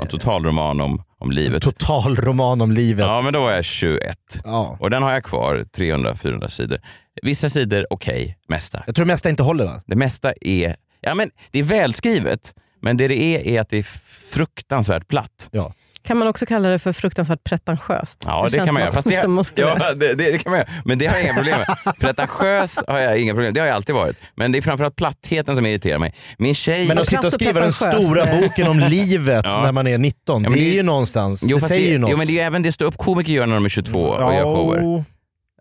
[0.00, 1.62] En totalroman om, om livet.
[1.62, 3.06] Total roman om livet.
[3.06, 4.18] Ja, men då var jag 21.
[4.44, 4.76] Ja.
[4.80, 6.78] Och den har jag kvar, 300-400 sidor.
[7.22, 8.82] Vissa sidor okej, mesta.
[8.86, 9.82] Jag tror det mesta inte håller va?
[9.86, 13.78] Det mesta är, ja men det är välskrivet, men det det är är att det
[13.78, 13.82] är
[14.30, 15.48] fruktansvärt platt.
[15.50, 15.72] Ja.
[16.06, 18.22] Kan man också kalla det för fruktansvärt pretentiöst?
[18.26, 18.92] Ja, det, känns kan man göra.
[18.92, 19.94] Fast det, man måste ja, det.
[19.94, 20.68] det, det, det kan man göra.
[20.84, 21.94] Men det har jag inga problem med.
[22.00, 23.54] Pretentiös har jag inga problem med.
[23.54, 24.16] Det har jag alltid varit.
[24.36, 26.14] Men det är framförallt plattheten som irriterar mig.
[26.38, 26.88] Min tjej...
[26.88, 29.62] Men att sitta och skriva den stora boken om livet Ja.
[29.62, 31.98] när man är 19, Ja, det är det- ju någonstans, Jo, det säger det, ju
[31.98, 32.10] något.
[32.10, 34.44] Jo, men det är ju även det ståuppkomiker gör när de är 22 och gör
[34.44, 35.04] shower.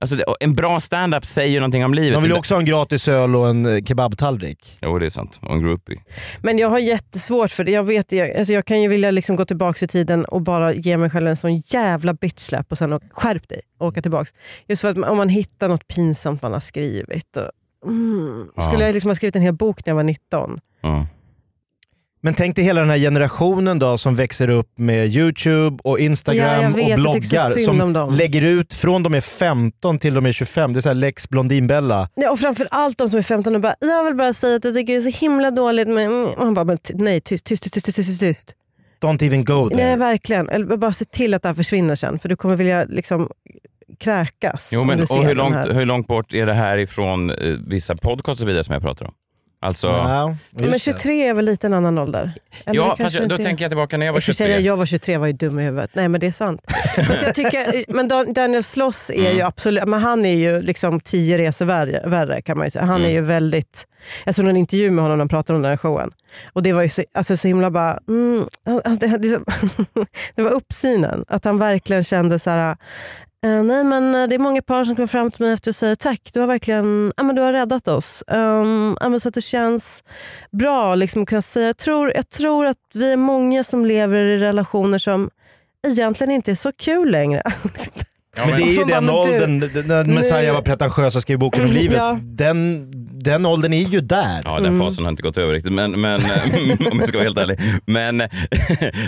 [0.04, 2.14] Alltså, en bra stand-up säger någonting om livet.
[2.14, 4.78] Man vill ju också ha en gratis öl och en eh, kebabtallrik.
[4.82, 5.40] Jo, det är sant.
[5.42, 6.02] Och en groupie.
[6.42, 7.72] Men jag har jättesvårt för det.
[7.72, 10.74] Jag, vet, jag, alltså jag kan ju vilja liksom gå tillbaka i tiden och bara
[10.74, 14.30] ge mig själv en sån jävla bitch-släpp och sen och, skärp dig och åka tillbaka.
[14.68, 17.38] Just för att om man hittar något pinsamt man har skrivit.
[17.38, 18.48] Och, mm.
[18.58, 20.60] Skulle jag liksom ha skrivit en hel bok när jag var 19?
[20.82, 21.08] Ja.
[22.26, 26.04] Men tänk dig hela den här generationen då som växer upp med YouTube och Ja,
[26.04, 30.32] Instagram jag vet, och bloggar som lägger ut från de är 15 till de är
[30.32, 30.74] 25.
[30.74, 32.10] Det är så här Lex Blondinbella.
[32.16, 34.66] Nej, och framför allt de som är 15 och bara “jag vill bara säga att
[34.66, 37.64] jag tycker det är så himla dåligt med...” och han bara men “nej, tyst, tyst,
[37.64, 38.56] tyst, tyst, tyst, tyst.
[39.02, 39.84] Don't even go there.
[39.86, 42.86] Nej verkligen, eller bara se till att det här försvinner sen för du kommer vilja
[42.86, 43.30] liksom
[44.00, 44.72] kräkas.
[44.74, 47.36] Jo, men, och hur långt, hur långt bort är det här ifrån eh,
[47.68, 49.14] vissa podcasts och vidare som jag pratar om?
[49.64, 52.34] Alltså, Ja, Ja, men 23 är väl lite en annan ålder?
[52.66, 54.34] Eller ja, fast jag, då inte tänker jag tillbaka när jag var I och för
[54.34, 54.62] sig, 23.
[54.66, 55.90] Jag var 23 var ju dum i huvudet.
[55.94, 56.62] Nej men det är sant.
[57.24, 59.36] jag tycker, men Dan- Daniel Sloss är Mm.
[59.36, 62.86] ju absolut, men han är ju liksom tio resor värre, värre kan man ju säga.
[62.86, 63.10] Han Mm.
[63.10, 63.86] är ju väldigt,
[64.26, 66.12] jag såg en intervju med honom när han pratade om den här showen.
[66.54, 69.40] Och det var ju så, alltså, så himla bara, mm, alltså, det, det,
[70.36, 71.26] det var uppsynen.
[71.28, 72.78] Att han verkligen kände så här.
[73.44, 75.76] Eh, nej men eh, det är många par som kommer fram till mig efter och
[75.76, 78.24] säger tack, du har verkligen ja, men du har räddat oss.
[78.28, 80.04] Um, ja, men så att det känns
[80.52, 84.20] bra liksom, att kunna säga, jag tror, jag tror att vi är många som lever
[84.22, 85.30] i relationer som
[85.88, 87.44] egentligen inte är så kul längre.
[88.48, 91.98] men det är ju den åldern, när Messiah var pretentiös och skrev boken om livet.
[91.98, 92.20] Ja.
[92.22, 92.92] Den,
[93.24, 94.42] den åldern är ju där.
[94.44, 96.22] Ja, den fasen har inte gått över riktigt, men, men
[96.92, 97.60] om jag ska vara helt ärlig.
[97.86, 98.30] Men nej,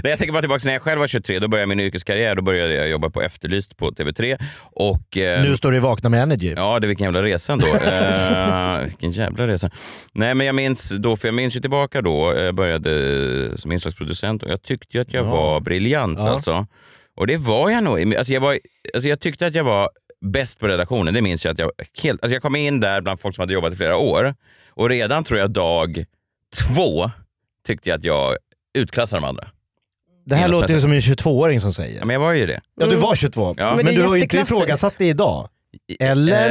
[0.04, 2.36] jag tänker bara tillbaka när jag själv var 23, då började min yrkeskarriär.
[2.36, 4.38] Då började jag jobba på Efterlyst på TV3.
[4.62, 6.54] Och, eh, Nu står du i Vakna med Energy.
[6.58, 7.68] Ja, det vilken jävla resa ändå.
[7.86, 9.70] eh, vilken jävla resa.
[10.14, 14.44] Nej, men jag minns då, för jag minns ju tillbaka då, jag började som inslagsproducent
[14.44, 15.30] och jag tyckte ju att jag Ja.
[15.32, 16.30] var briljant Ja.
[16.30, 16.68] alltså.
[17.18, 18.16] Och det var jag nog.
[18.16, 18.58] Alltså jag, var,
[18.94, 19.90] alltså jag tyckte att jag var
[20.26, 21.14] bäst på redaktionen.
[21.14, 21.72] Det minns jag att jag
[22.04, 24.36] helt, alltså jag kom in där bland folk som hade jobbat i flera år
[24.70, 26.06] och redan tror jag dag
[26.56, 27.12] två
[27.68, 28.38] tyckte jag att jag
[28.78, 29.48] utklassade de andra.
[30.26, 32.00] Det här låter ju som en 22-åring som säger.
[32.00, 32.62] Ja, men jag var ju det.
[32.80, 33.54] Ja, du var 22.
[33.58, 33.76] Ja.
[33.76, 35.50] Men, Men du har ju inte ifrågasatt det idag.
[36.00, 36.50] Eller?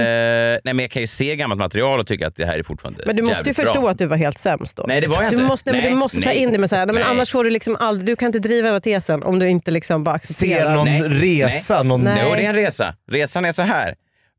[0.54, 2.62] Eh, nej, men jag kan ju se gammalt material och tycka att det här är
[2.62, 3.90] fortfarande Men du måste ju förstå bra.
[3.90, 4.84] att du var helt sämst då.
[4.88, 5.48] Nej, det var jag du inte.
[5.48, 7.10] Måste, nej, Nej, du måste ta in det med så här, nej, men Nej.
[7.10, 9.70] annars får du liksom aldrig, du kan inte driva den här tesen om du inte
[9.70, 10.66] liksom bara accepterar.
[10.66, 11.00] Ser någon Nej,
[11.48, 11.74] resa?
[11.76, 11.84] nej.
[11.88, 12.00] Någon...
[12.00, 12.22] Nej.
[12.28, 12.94] Jo, det är en resa.
[13.10, 13.94] Resan är så här.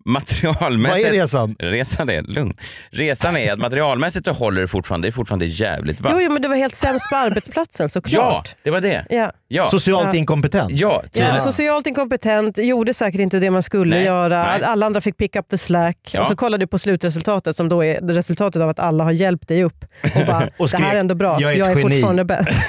[0.07, 1.05] Materialmässigt...
[1.07, 1.55] Vad är resan?
[1.59, 2.57] Resan är, lugn.
[2.89, 6.15] Resan är att materialmässigt så håller det fortfarande, det är fortfarande jävligt vasst.
[6.19, 8.55] Jo, jo, men du var helt sämst på arbetsplatsen ja, såklart.
[8.63, 9.05] det var det.
[9.09, 9.31] Ja.
[9.47, 10.15] Ja, Socialt Ja.
[10.15, 10.71] inkompetent?
[10.71, 14.43] ja, Ja, socialt inkompetent, gjorde säkert inte det man skulle Nej, göra.
[14.43, 14.63] nej.
[14.63, 15.97] Alla andra fick pick up the slack.
[16.13, 16.21] Ja.
[16.21, 19.11] Och så kollade du på slutresultatet som då är det resultatet av att alla har
[19.11, 19.85] hjälpt dig upp.
[20.15, 22.25] Och bara, Och det här är ändå bra, "Jag jag är är, ett geni." fortfarande
[22.25, 22.49] bäst.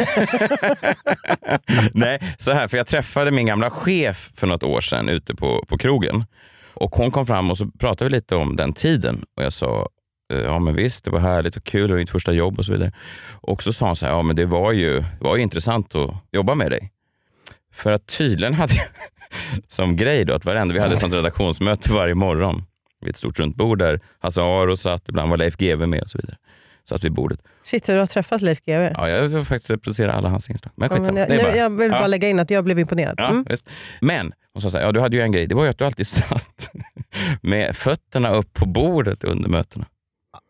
[1.92, 5.64] Nej, så här, för jag träffade min gamla chef för något år sedan ute på,
[5.68, 6.24] på krogen.
[6.76, 9.24] Och hon kom fram och så pratade vi lite om den tiden.
[9.36, 9.88] Och jag sa,
[10.32, 12.64] eh, ja men visst, det var härligt och kul, det var mitt första jobb och
[12.66, 12.92] så vidare.
[13.40, 15.94] Och så sa hon så här, ja men det var ju, det var ju intressant
[15.94, 16.92] att jobba med dig.
[17.72, 18.84] För att tydligen hade jag
[19.68, 22.64] som grej då att varenda, vi hade ett sånt redaktionsmöte varje morgon
[23.00, 26.10] vid ett stort runt bord där Hasse Aro satt, ibland var Leif GW med och
[26.10, 26.36] så vidare.
[26.88, 27.40] Satt vid bordet.
[27.64, 28.90] Shit, du har träffat Leif GW.
[28.94, 30.72] Ja, jag har faktiskt producerat alla hans inslag.
[30.76, 31.98] Men Ja, men jag, bara- jag vill Ja.
[31.98, 33.14] bara lägga in att jag blev imponerad.
[33.18, 33.44] Ja, Mm.
[33.48, 33.70] visst.
[34.00, 35.78] Men hon sa så här, ja, du hade ju en grej, det var ju att
[35.78, 36.70] du alltid satt
[37.42, 39.86] med fötterna upp på bordet under mötena.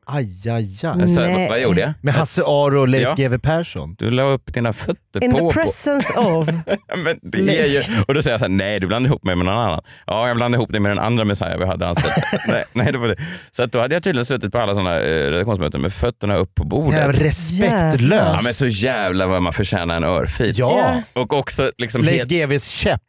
[0.09, 0.97] Aj, aj, aj.
[0.97, 1.17] Nej.
[1.17, 1.93] vad, vad gjorde jag?
[2.01, 3.29] Med Hasse Aro och Leif Ja.
[3.29, 3.95] GW Persson.
[3.99, 5.37] Du la upp dina fötter In på...
[5.37, 5.51] the på.
[5.51, 6.49] presence of.
[6.97, 9.37] Men det är ju, och då säger jag så här, nej du blandade ihop mig
[9.37, 9.81] med någon annan.
[10.07, 12.13] Ja, jag blandade ihop dig med den andra Messiah vi hade ansett.
[12.49, 13.17] nej, nej, det var det.
[13.51, 16.55] Så att då hade jag tydligen suttit på alla sådana eh, redaktionsmöten med fötterna upp
[16.55, 16.99] på bordet.
[16.99, 18.21] Jävla respektlös.
[18.35, 20.55] Ja, men så jävla vad man förtjänar en örfil.
[20.57, 21.03] Ja.
[21.13, 22.51] Och också liksom Leif helt...
[22.51, 23.03] GWs käpp.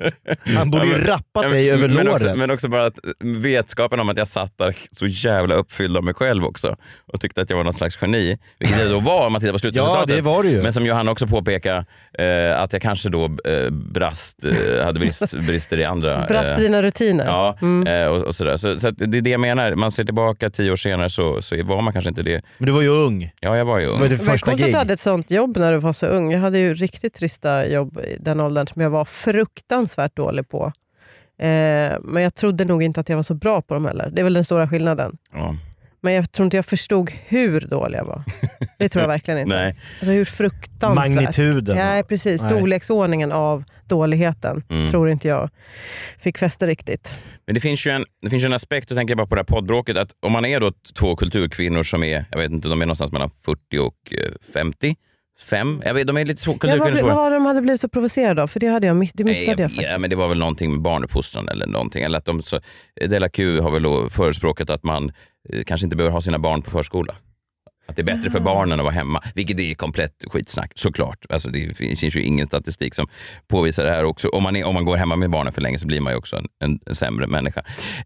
[0.56, 2.12] Han borde Ja, ju rappat Ja, men- dig över men låret.
[2.22, 6.04] också, men också bara att vetskapen om att jag satt där så jävla uppfylld av
[6.04, 6.76] mig själv också
[7.12, 8.38] och tyckte att jag var någon slags geni.
[8.58, 10.10] Vilket jag då var om man tittar på slutresultatet.
[10.10, 10.62] Ja, det var du ju.
[10.62, 11.84] Men som Johanna också påpekar
[12.18, 16.26] eh, att jag kanske då eh, brast, eh, hade brist, brister i andra...
[16.28, 17.26] Brast eh, dina rutiner.
[17.26, 17.56] Ja,
[17.90, 18.56] eh, och, och sådär.
[18.56, 19.74] Så, så att det är det jag menar.
[19.74, 22.42] Man ser tillbaka tio år senare så, så var man kanske inte det.
[22.58, 23.30] Men du var ju ung.
[23.40, 24.00] Ja, jag var ju ung.
[24.00, 24.74] Var det var första coolt att gig?
[24.74, 26.32] du hade ett sånt jobb när du var så ung.
[26.32, 30.72] Jag hade ju riktigt trista jobb i den åldern som jag var fruktansvärt dålig på.
[31.38, 34.10] Eh, men jag trodde nog inte att jag var så bra på dem heller.
[34.12, 35.16] Det är väl den stora skillnaden.
[35.32, 35.56] Ja.
[36.02, 38.22] Men jag tror inte jag förstod hur dålig jag var.
[38.78, 39.56] Det tror jag verkligen inte.
[39.56, 39.76] Nej.
[40.00, 41.14] Alltså hur fruktansvärt.
[41.14, 41.76] Magnituden.
[41.76, 42.42] Ja, precis.
[42.42, 42.52] Nej.
[42.52, 44.90] Storleksordningen av dåligheten Mm.
[44.90, 45.50] tror inte jag
[46.18, 47.14] fick fäste riktigt.
[47.46, 49.40] Men det finns ju en, det finns en aspekt, och tänker jag bara på det
[49.40, 52.82] här poddbråket, att om man är då två kulturkvinnor som är, jag vet inte, de
[52.82, 54.96] är någonstans mellan 40 och eh, 50,
[55.42, 58.42] fem, jag vet, de är lite så, Ja, vad, var de hade blivit så provocerade
[58.42, 58.46] av?
[58.46, 59.90] För det, hade jag, det Nej, missade jag, jag, faktiskt.
[59.92, 62.02] ja, men det var väl någonting med barnuppfostran eller någonting.
[62.02, 62.60] Eller att de, så,
[63.08, 65.12] Della Q har väl förespråkat att man
[65.52, 67.14] eh, kanske inte behöver ha sina barn på förskola.
[67.90, 71.26] Att det är bättre för barnen att vara hemma, vilket är komplett skitsnack såklart.
[71.28, 73.06] Alltså det finns ju ingen statistik som
[73.48, 74.28] påvisar det här också.
[74.28, 76.18] Om man, är, om man går hemma med barnen för länge så blir man ju
[76.18, 77.62] också en, en, en sämre människa.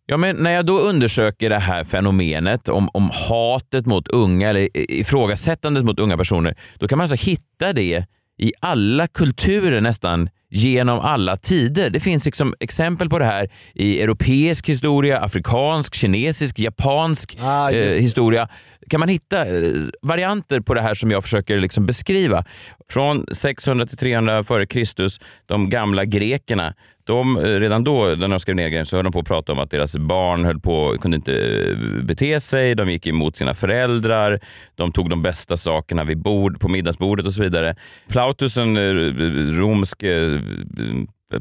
[0.07, 4.69] Ja, men när jag då undersöker det här fenomenet om, om hatet mot unga eller
[4.75, 8.07] ifrågasättandet mot unga personer, då kan man alltså hitta det
[8.39, 11.91] i alla kulturer nästan genom alla tider.
[11.91, 18.01] Det finns liksom exempel på det här i europeisk historia, afrikansk, kinesisk, japansk Ah, eh,
[18.01, 18.49] historia.
[18.91, 22.45] Kan man hitta eh, varianter på det här som jag försöker liksom beskriva?
[22.91, 26.75] Från 600 till 300 före Kristus, de gamla grekerna,
[27.07, 29.53] de, eh, redan då när de skrev ner grejen, så höll de på att prata
[29.53, 33.55] om att deras barn höll på, kunde inte eh, bete sig, de gick emot sina
[33.55, 34.41] föräldrar,
[34.75, 37.77] de tog de bästa sakerna vid bord, på middagsbordet och så vidare.
[38.09, 40.03] Plautus, en eh, romsk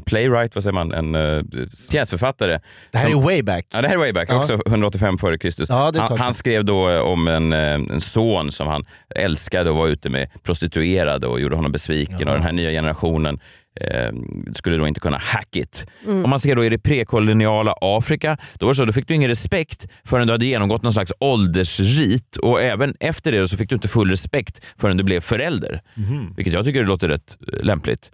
[0.00, 1.42] playwright, vad säger man, en uh,
[1.90, 2.60] pjäsförfattare.
[2.90, 3.66] Det här som- är way back.
[3.72, 4.38] Ja, det här är way back, Ja.
[4.38, 5.68] också 185 före Kristus.
[5.68, 8.84] Ja, han, han skrev då om en, eh, en son som han
[9.16, 13.40] älskade och var ute med prostituerade och gjorde honom besviken och den här nya generationen
[13.80, 14.12] eh,
[14.54, 15.86] skulle då inte kunna hack it.
[16.04, 16.24] Mm.
[16.24, 19.28] Om man ser då i det prekoloniala Afrika, då var så, då fick du ingen
[19.28, 23.74] respekt förrän du hade genomgått någon slags åldersrit och även efter det så fick du
[23.74, 25.80] inte full respekt förrän du blev förälder.
[25.94, 26.34] Mhm.
[26.36, 28.10] Vilket jag tycker låter rätt lämpligt.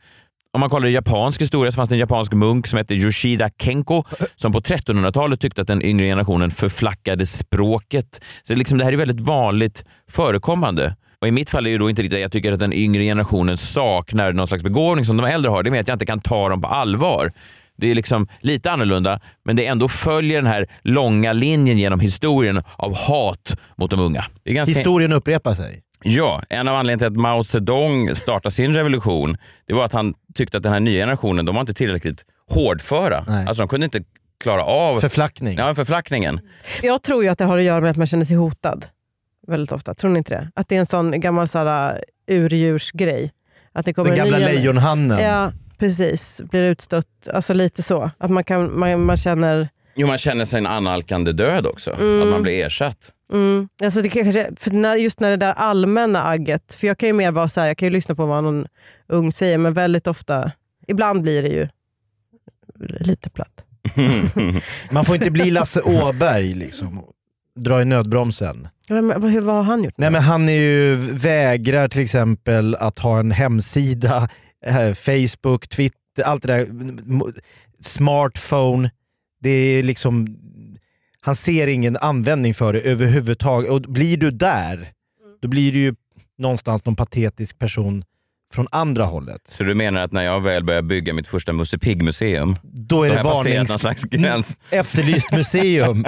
[0.53, 3.49] Om man kollar i japansk historia så fanns det en japansk munk som hette Yoshida
[3.63, 4.05] Kenko
[4.37, 8.21] som på 1300-talet tyckte att den yngre generationen förflackade språket.
[8.43, 10.97] Så liksom det här är väldigt vanligt förekommande.
[11.21, 13.03] Och I mitt fall är det då inte riktigt att jag tycker att den yngre
[13.03, 15.63] generationen saknar någon slags begåvning som de äldre har.
[15.63, 17.33] Det är mer att jag inte kan ta dem på allvar.
[17.77, 22.63] Det är liksom lite annorlunda, men det ändå följer den här långa linjen genom historien
[22.77, 24.25] av hat mot de unga.
[24.43, 25.83] Det är ganska Historien upprepar sig.
[26.03, 29.37] Ja, en av anledningarna till att Mao Zedong startade sin revolution,
[29.67, 33.25] det var att han tyckte att den här nya generationen, de var inte tillräckligt hårdföra.
[33.49, 34.03] Alltså de kunde inte
[34.41, 34.97] klara av...
[34.97, 35.59] Förflackning.
[35.59, 36.41] Ja, förflackningen.
[36.83, 38.87] Jag tror ju att det har att göra med att man känner sig hotad.
[39.47, 39.95] Väldigt ofta.
[39.95, 40.51] Tror ni inte det?
[40.55, 43.33] Att det är en sån gammal så här, urdjursgrej.
[43.73, 45.19] Att det kommer Den en gamla ny- lejonhannen.
[45.19, 46.43] Ja, precis.
[46.51, 47.07] Blir utstött.
[47.35, 48.11] Alltså lite så.
[48.19, 49.69] Att man, kan, man, man känner...
[49.95, 51.91] Jo, man känner sig en annalkande död också.
[52.01, 52.23] Mm.
[52.23, 53.13] Att man blir ersatt.
[53.33, 53.69] Mm.
[53.85, 57.13] Alltså det kanske, för när, just när det där allmänna agget, för jag kan ju
[57.13, 58.67] mer vara så här, jag kan ju lyssna på vad någon
[59.09, 60.53] ung säger men väldigt ofta,
[60.87, 61.69] ibland blir det ju
[63.01, 63.65] lite platt.
[64.91, 67.05] Man får inte bli Lasse Åberg liksom.
[67.57, 68.69] Dra i nödbromsen.
[68.89, 69.95] Ja, Men, vad, har han gjort?
[69.97, 74.29] Nej men han är ju, vägrar till exempel att ha en hemsida,
[74.67, 76.69] eh, Facebook, Twitter, allt det där.
[77.81, 78.91] Smartphone.
[79.43, 80.27] Det är liksom,
[81.21, 83.71] han ser ingen användning för det överhuvudtaget.
[83.71, 84.89] Och blir du där,
[85.43, 85.95] då blir du ju
[86.39, 88.05] någonstans någon patetisk person
[88.55, 89.41] från andra hållet.
[89.49, 93.09] Så du menar att när jag väl börjar bygga mitt första Musse Pigg-museum, Då är
[93.09, 93.71] har det varnings...
[93.71, 94.57] någon slags gräns?
[94.71, 96.05] Efterlyst museum.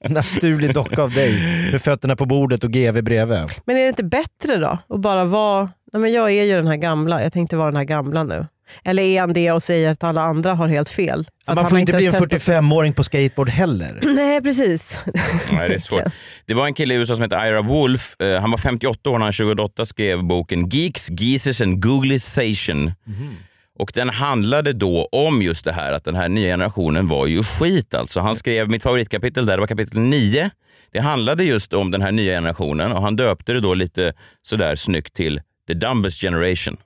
[0.00, 1.32] En naturlig docka av dig
[1.72, 3.38] med fötterna på bordet och GV bredvid.
[3.64, 6.66] Men är det inte bättre då att bara vara, nej men jag är ju den
[6.66, 8.46] här gamla, jag tänkte vara den här gamla nu.
[8.84, 11.24] Eller är han det och säger att alla andra har helt fel?
[11.44, 14.00] Att Man får inte bli en ens testat- 45-åring på skateboard heller.
[14.14, 14.98] Nej precis.
[15.52, 16.04] Nej, det är svårt.
[16.46, 18.20] Det var en kille i USA som hette Ira Wolf.
[18.20, 22.92] Eh, Han var 58 år när han 28 skrev boken Geeks, Geezers and Googlization.
[23.78, 27.42] Och den handlade då om just det här att den här nya generationen var ju
[27.42, 28.20] skit alltså.
[28.20, 30.50] Han skrev mitt favoritkapitel där, det var kapitel 9.
[30.92, 34.12] Det handlade just om den här nya generationen och han döpte det då lite
[34.42, 36.76] sådär snyggt till The Dumbest Generation.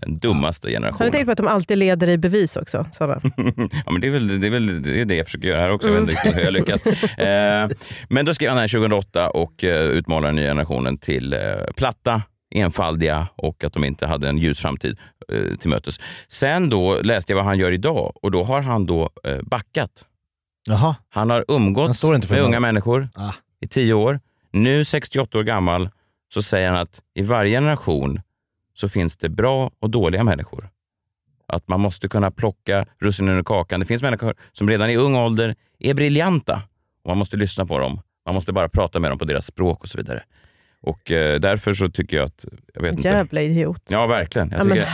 [0.00, 1.12] Den dummaste Har ni generationen.
[1.12, 2.86] tänkt på att de alltid leder i bevis också?
[2.92, 3.20] Sådana.
[3.86, 5.70] ja, men det, är väl, det är väl det, är det jag försöker göra här
[5.70, 5.88] också.
[5.88, 6.86] Jag vet inte hur jag lyckas.
[6.86, 7.68] Eh,
[8.08, 11.38] men då skrev han den här 2008 och eh, utmålade den nya generationen till eh,
[11.76, 12.22] platta,
[12.54, 14.98] enfaldiga och att de inte hade en ljus framtid
[15.32, 16.00] eh, till mötes.
[16.28, 20.04] Sen då läste jag vad han gör idag och då har han då eh, backat.
[20.68, 20.96] Jaha.
[21.08, 22.40] Han har umgåtts för med någon.
[22.40, 23.32] unga människor Ah.
[23.60, 24.20] i tio år.
[24.52, 25.88] Nu 68 år gammal
[26.34, 28.20] så säger han att i varje generation
[28.74, 30.70] så finns det bra och dåliga människor.
[31.46, 33.80] Att man måste kunna plocka russinen ur kakan.
[33.80, 36.62] Det finns människor som redan i ung ålder är briljanta
[37.02, 38.00] och man måste lyssna på dem.
[38.26, 40.22] Man måste bara prata med dem på deras språk och så vidare.
[40.82, 42.44] Och eh, därför så tycker jag att...
[42.74, 43.08] Jag vet inte.
[43.08, 43.82] Jävla idiot.
[43.88, 44.50] Ja, verkligen.
[44.50, 44.86] Jag Ja, men tycker,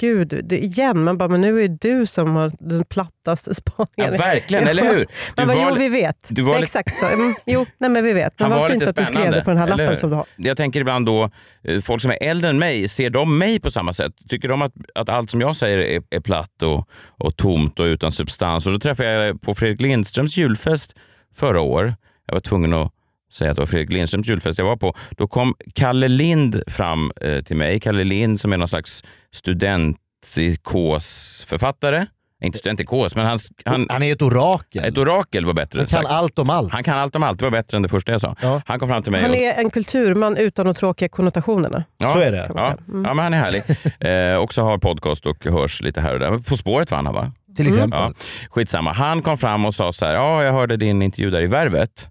[0.00, 4.14] herregud, det, igen, man bara, men nu är det du som har den plattaste spaningen.
[4.14, 5.06] Ja, verkligen, eller hur?
[5.36, 6.28] Du bara, jo vi vet.
[6.30, 7.06] du var exakt så.
[7.06, 8.38] Mm, jo, nej, men vi vet.
[8.38, 10.26] Men vad var fint att du skrev det på den här lappen som du har.
[10.36, 11.30] Jag tänker ibland då,
[11.64, 14.12] eh, folk som är äldre än mig, ser de mig på samma sätt?
[14.28, 16.88] Tycker de att, att allt som jag säger är, är platt och,
[17.18, 18.66] och tomt och utan substans?
[18.66, 20.96] Och då träffade jag på Fredrik Lindströms julfest
[21.34, 21.94] förra år.
[22.26, 22.92] Jag var tvungen att
[23.32, 24.94] säga att det var Fredrik Lindströms julfest jag var på.
[25.10, 27.80] Då kom Kalle Lind fram eh, till mig.
[27.80, 29.04] Kalle Lind som är någon slags
[29.34, 32.06] studentpsykosförfattare.
[32.44, 34.84] Inte studentikos, men han, han, Han är ett orakel.
[34.84, 36.10] ett orakel var bättre Han kan sagt.
[36.10, 36.72] allt om allt.
[36.72, 38.36] Han kan allt om allt, det var bättre än det första jag sa.
[38.66, 41.84] Han kom fram till mig Han och, är en kulturman utan de tråkiga konnotationerna.
[41.98, 42.50] Ja, Så är det.
[42.54, 43.62] Ja, ja men han är härlig.
[44.34, 46.38] eh, också har podcast och hörs lite här och där.
[46.38, 47.32] På spåret vann han va?
[47.56, 48.00] Till exempel.
[48.00, 48.12] Ja,
[48.50, 48.92] skitsamma.
[48.92, 52.08] Han kom fram och sa så här, ja jag hörde din intervju där i Värvet.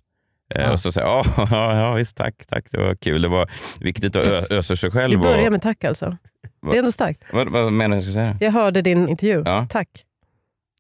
[0.56, 3.22] Eh, Och så säger jag, ja, ja, ja visst tack, tack, det var kul.
[3.22, 3.49] Det var
[3.80, 5.20] viktigt att ösa sig Vi själv.
[5.20, 6.18] börjar Och, med tack alltså.
[6.72, 7.24] Det är ändå starkt.
[7.34, 8.38] vad, vad menar du jag ska säga?
[8.39, 9.43] Jag hörde din intervju.
[9.45, 9.68] Ja.
[9.70, 9.88] Tack.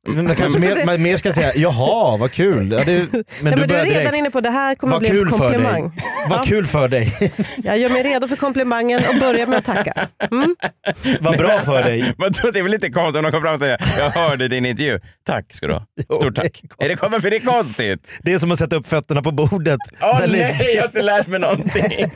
[0.07, 2.71] Men det kanske mer, man mer ska säga, jaha vad kul.
[2.71, 4.75] Ja, det, men ja, du men du är börjar redan direkt, inne på det här
[4.75, 6.01] kommer att bli en komplimang.
[6.29, 6.43] Vad Ja.
[6.45, 7.31] kul för dig.
[7.63, 10.07] Jag gör mig redo för komplimangen och börjar med att tacka.
[10.31, 10.55] Mm.
[11.19, 12.01] Vad bra för dig.
[12.53, 14.99] Det är väl lite konstigt om de kommer fram och säger, jag hörde din intervju.
[15.25, 15.85] Tack ska du ha.
[16.15, 16.61] Stort tack.
[16.77, 18.11] Är det, varför är det konstigt?
[18.23, 19.79] Det är som att sätta upp fötterna på bordet.
[20.01, 22.11] Åh ligger- nej, jag har inte lärt mig någonting.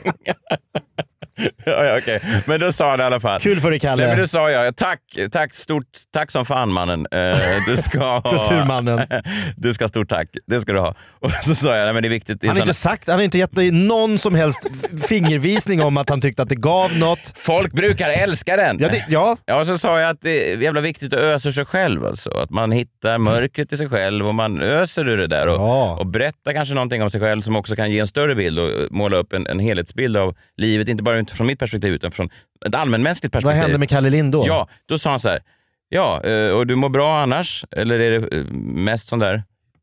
[1.64, 2.20] ja, okej.
[2.46, 3.40] Men då sa han i alla fall.
[3.40, 4.02] Kul för dig Kalle.
[4.02, 5.00] Nej, men då sa jag, tack,
[5.32, 7.06] tack, stort, tack som fan mannen.
[7.12, 7.36] Eh,
[7.68, 9.06] du ska ha, Kulturmannen.
[9.56, 10.94] Du ska ha stort tack, det ska du ha.
[11.20, 12.40] Och så sa jag, nej men det är viktigt.
[12.40, 14.66] Det är Han har såna- inte sagt, han har inte gett någon som helst
[15.08, 17.32] fingervisning om att han tyckte att det gav något.
[17.36, 18.78] Folk brukar älska den.
[18.80, 19.36] Ja, det, ja.
[19.44, 22.06] Ja, och så sa jag att det är jävla viktigt att ösa sig själv.
[22.06, 22.30] Alltså.
[22.30, 25.96] Att man hittar mörkret i sig själv och man öser ur det där och, Ja.
[26.00, 28.70] och berättar kanske någonting om sig själv som också kan ge en större bild och
[28.90, 30.88] måla upp en, en helhetsbild av livet.
[30.88, 32.30] Inte bara utifrån mitt perspektiv utan från
[32.66, 33.62] ett allmänmänskligt Vad perspektiv.
[33.62, 34.44] hände med Kalle Lind då?
[34.46, 35.42] Ja, då sa han så här.
[35.88, 37.64] Ja, eh, och du mår bra annars?
[37.70, 39.42] Eller är det eh, mest sån där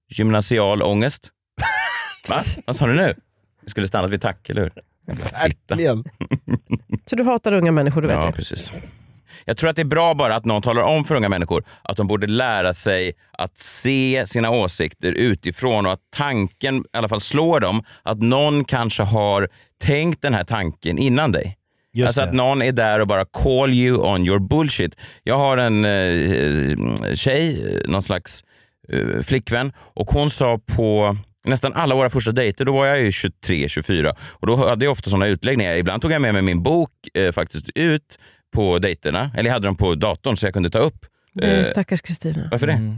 [0.10, 1.30] gymnasial ångest?
[2.30, 2.36] Va?
[2.66, 3.14] Vad sa du nu?
[3.64, 4.72] Vi skulle stannat vid tack, eller hur?
[5.32, 6.04] Verkligen.
[7.06, 8.32] Så du hatar unga människor, du vet Ja, det.
[8.32, 8.72] precis.
[9.46, 11.98] Jag tror att det är bra bara att någon talar om för unga människor att
[11.98, 17.22] de borde lära sig att se sina åsikter utifrån och att tanken i alla fall
[17.22, 19.50] slår dem att någon kanske har
[19.82, 21.58] tänkt den här tanken innan dig.
[21.94, 22.28] Just alltså det.
[22.28, 24.96] att någon är där och bara call you on your bullshit.
[25.24, 28.44] Jag har en eh, tjej, eh, någon slags
[28.90, 33.12] eh, flickvän och hon sa på nästan alla våra första dejter, då var jag ju
[33.12, 35.74] 23, 24 och då hade jag ofta sådana utläggningar.
[35.74, 38.20] Ibland tog jag med mig min bok eh, faktiskt ut
[38.54, 41.06] på dejterna, eller jag hade dem på datorn så jag kunde ta upp.
[41.36, 42.48] Nej, Eh, stackars Kristina.
[42.52, 42.74] varför det?
[42.74, 42.98] Mm.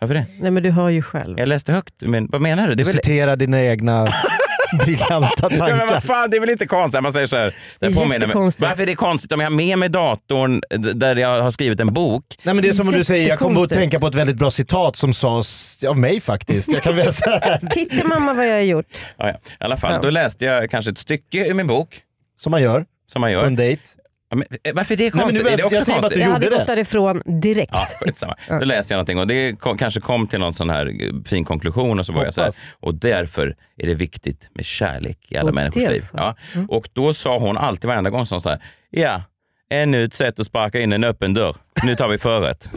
[0.00, 0.26] Varför det?
[0.40, 1.38] Nej men du hör ju själv.
[1.38, 2.68] Jag läste högt, men vad menar du?
[2.68, 2.94] Det Du väl...
[2.94, 4.12] citerar dina egna
[4.84, 5.86] briljanta Ja, men tankar.
[5.86, 7.02] vad fan, det är väl inte konstigt?
[7.02, 8.18] Man säger så här, Det är mig.
[8.58, 11.80] Varför är det konstigt om jag har med mig datorn d- där jag har skrivit
[11.80, 12.24] en bok?
[12.42, 14.36] Nej, men det är som om du säger, jag kommer att tänka på ett väldigt
[14.36, 16.72] bra citat som sades av mig faktiskt.
[16.72, 18.86] Jag kan väl säga Titta mamma vad jag har gjort.
[19.16, 19.32] Ja, ja.
[19.34, 20.00] I alla fall, Ja.
[20.02, 22.00] då läste jag kanske ett stycke ur min bok,
[22.36, 23.44] som man gör som man på gör.
[23.44, 23.82] en dejt.
[24.30, 25.44] Ja, men, eh, varför är det men konstigt?
[25.44, 26.20] nu- är det också jag konstigt?
[26.22, 26.64] Jag hade gått det.
[26.64, 27.70] därifrån direkt.
[27.74, 28.34] Ja, skitsamma.
[28.48, 31.44] Då läste jag någonting och det kom, kanske kom till någon sån här eh, fin
[31.44, 35.36] konklusion och så var jag så här, och därför är det viktigt med kärlek i
[35.36, 35.94] alla Och människors därför.
[35.94, 36.04] liv.
[36.12, 36.34] Ja.
[36.68, 39.22] Och då sa hon alltid varenda gång så här, ja,
[39.70, 41.56] ännu ett sätt att sparka in en öppen dörr.
[41.84, 42.70] Nu tar vi förrätt.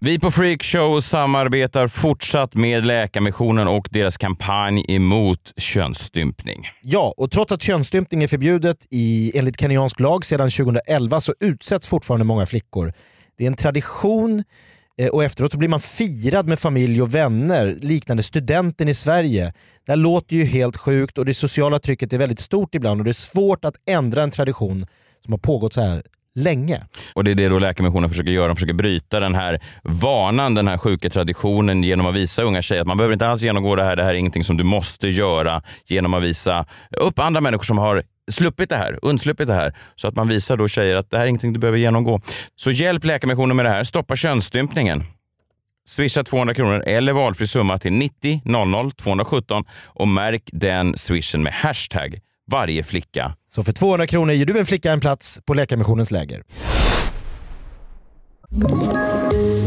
[0.00, 6.68] Vi på Freakshow samarbetar fortsatt med Läkarmissionen och deras kampanj emot könsstympning.
[6.82, 11.86] Ja, och trots att könsstympning är förbjudet i, enligt kenyansk lag sedan 2011 så utsätts
[11.86, 12.92] fortfarande många flickor.
[13.38, 14.44] Det är en tradition
[14.98, 19.52] eh, och efteråt så blir man firad med familj och vänner liknande studenten i Sverige.
[19.86, 23.04] Det här låter ju helt sjukt och det sociala trycket är väldigt stort ibland och
[23.04, 24.86] det är svårt att ändra en tradition
[25.24, 26.02] som har pågått så här
[26.38, 26.80] länge.
[27.14, 28.46] Och det är det då Läkarmissionen försöker göra.
[28.46, 32.80] De försöker bryta den här vanan, den här sjuka traditionen genom att visa unga tjejer
[32.80, 33.96] att man behöver inte alls genomgå det här.
[33.96, 37.78] Det här är ingenting som du måste göra genom att visa upp andra människor som
[37.78, 39.74] har sluppit det här, undsluppit det här.
[39.96, 42.20] Så att man visar då tjejer att det här är ingenting du behöver genomgå.
[42.56, 43.84] Så hjälp Läkarmissionen med det här.
[43.84, 45.04] Stoppa könsstympningen.
[45.88, 51.52] Swisha 200 kronor eller valfri summa till 90 00 217 och märk den swishen med
[51.52, 56.10] hashtag varje flicka Så för 200 kronor ger du en flicka en plats på Läkarmissionens
[56.10, 56.42] läger.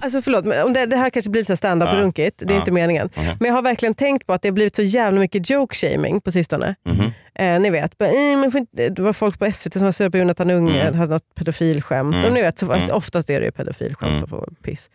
[0.00, 2.42] Alltså förlåt, men det, det här kanske blir lite stand-up-runkigt.
[2.46, 3.10] Det är inte meningen.
[3.14, 6.32] Men jag har verkligen tänkt på att det har blivit så jävla mycket joke-shaming på
[6.32, 6.74] sistone.
[6.84, 7.12] Mhm.
[7.34, 10.10] Eh, ni vet, bara, "Eh, men inte, det var folk på SVT som var sura
[10.10, 10.94] på Jonathan Unge, Mm.
[10.98, 12.14] hade något pedofilskämt.
[12.14, 12.26] Mm.
[12.26, 12.90] Och ni vet, så, Mm.
[12.92, 14.18] Oftast är det ju pedofilskämt Mm.
[14.18, 14.90] som får piss.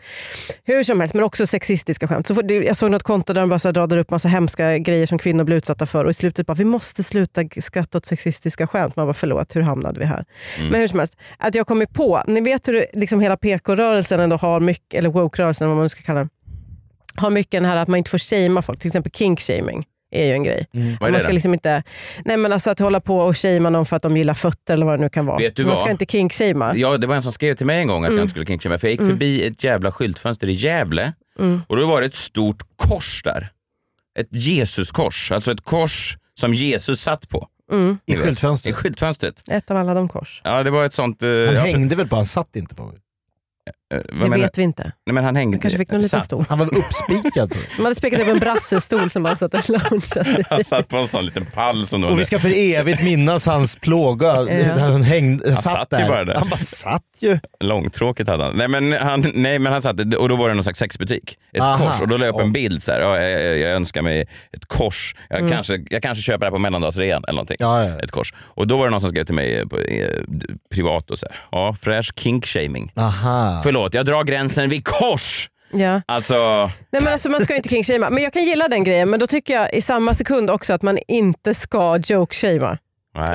[0.64, 2.28] Hur som helst, men också sexistiska skämt.
[2.28, 5.06] Så det, jag såg något konto där de bara så radade upp massa hemska grejer
[5.06, 8.68] som kvinnor blir utsatta för och i slutet bara, vi måste sluta skratta åt sexistiska
[8.68, 8.96] skämt.
[8.96, 10.26] Man bara, förlåt, hur hamnade vi här?
[10.58, 10.72] Mm.
[10.72, 14.20] Men hur som helst, att jag kommit på, ni vet hur det, liksom hela PK-rörelsen
[14.20, 16.30] ändå har mycket, eller woke-rörelsen vad man nu ska kalla den,
[17.16, 19.84] har mycket den här att man inte får shamea folk, till exempel kink-shaming
[20.22, 20.68] är ju en grej.
[21.00, 21.84] Vad är man ska liksom inte,
[22.26, 24.86] nej men alltså att hålla på och shamea någon för att de gillar fötter eller
[24.86, 25.38] vad det nu kan vara.
[25.38, 25.80] Vet du man vad?
[25.80, 26.76] ska inte kink-shamea.
[26.76, 28.22] Ja, det var en som skrev till mig en gång att jag Mm.
[28.22, 29.12] inte skulle kinkshamea för jag gick Mm.
[29.12, 31.62] förbi ett jävla skyltfönster i Gävle Mm.
[31.68, 33.50] och då var det ett stort kors där.
[34.20, 37.48] Ett Jesuskors, alltså ett kors som Jesus satt på.
[37.72, 37.98] Mm.
[38.06, 38.72] I skyltfönstret?
[38.72, 39.42] I skyltfönstret.
[39.50, 40.42] Ett av alla de kors.
[40.44, 41.24] Ja, det var ett sånt...
[41.24, 42.94] eh, Han ja, hängde väl på, han satt inte på.
[43.94, 44.84] Eh, vad Det menar- vet vi inte.
[45.06, 45.56] Nej, men han hängde...
[45.56, 46.46] Han kanske fick någon liten stol.
[46.50, 50.40] Han var uppspikad på De hade spikat upp en brassestol som han satt och loungeade
[50.40, 50.44] i.
[50.50, 53.76] Han satt på en sån liten pall som Och vi ska för evigt minnas hans
[53.76, 54.26] plåga.
[54.28, 54.74] Ja.
[54.80, 56.08] Han, hängde, Han satt, satt ju där.
[56.10, 56.36] bara där.
[56.36, 57.40] Han bara satt ju.
[57.60, 58.58] Långtråkigt hade han.
[58.58, 61.38] Nej men han, nej, men han satt, och då var det någon slags sexbutik.
[61.54, 61.78] Ett Aha.
[61.92, 63.00] kors och då la jag upp en bild så här.
[63.00, 64.22] Ja, jag, jag, jag önskar mig
[64.54, 65.16] ett kors.
[65.30, 65.52] Jag, Mm.
[65.52, 67.58] kanske, jag kanske köper det här på mellandagsrean eller någonting.
[67.60, 68.00] Ja, ja.
[68.00, 68.34] Ett kors.
[68.38, 70.10] Och då var det någon som skrev till mig på, eh,
[70.74, 71.36] privat och så här.
[71.52, 72.92] Ja, fräsch kink-shaming.
[72.96, 73.62] Aha.
[73.76, 75.50] Förlåt, jag drar gränsen vid kors.
[75.74, 76.02] Ja.
[76.06, 76.36] Alltså,
[76.92, 78.10] Nej, men alltså, man ska inte king-shamea.
[78.10, 80.82] Men jag kan gilla den grejen, men då tycker jag i samma sekund också att
[80.82, 82.78] man inte ska joke-shamea.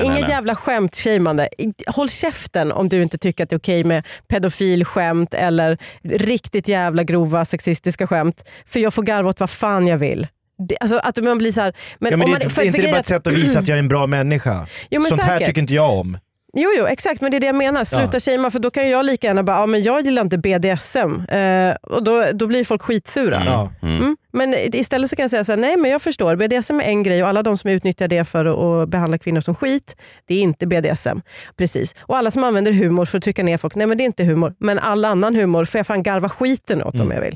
[0.03, 1.47] Inget jävla skämt-shameande.
[1.87, 7.03] Håll käften om du inte tycker att det är okej med pedofilskämt eller riktigt jävla
[7.03, 8.49] grova sexistiska skämt.
[8.65, 10.27] För jag får garva åt vad fan jag vill.
[10.67, 12.61] Det, alltså att man blir så här, Men, ja, men om det, man, är för-
[12.63, 14.67] inte för det bara är ett sätt att visa att jag är en bra människa?
[14.89, 15.47] Jo, men Sånt här säkert.
[15.47, 16.17] tycker inte jag om.
[16.53, 17.21] Jo, jo, exakt.
[17.21, 17.83] Men det är det jag menar.
[17.83, 18.19] Sluta Ja.
[18.19, 21.21] shamea för då kan jag lika gärna bara, ja, men jag gillar inte BDSM.
[21.29, 23.43] Eh, och då, då blir folk skitsura.
[23.45, 23.71] Ja.
[23.81, 24.17] Mm.
[24.33, 27.03] Men istället så kan jag säga så här, nej men jag förstår, BDSM är en
[27.03, 29.95] grej och alla de som utnyttjar det för att behandla kvinnor som skit,
[30.27, 31.21] det är inte BDSM.
[31.57, 31.95] Precis.
[32.01, 34.23] Och alla som använder humor för att trycka ner folk, nej men det är inte
[34.23, 34.53] humor.
[34.59, 37.07] Men all annan humor får jag fan garva skiten åt Mm.
[37.07, 37.35] om jag vill.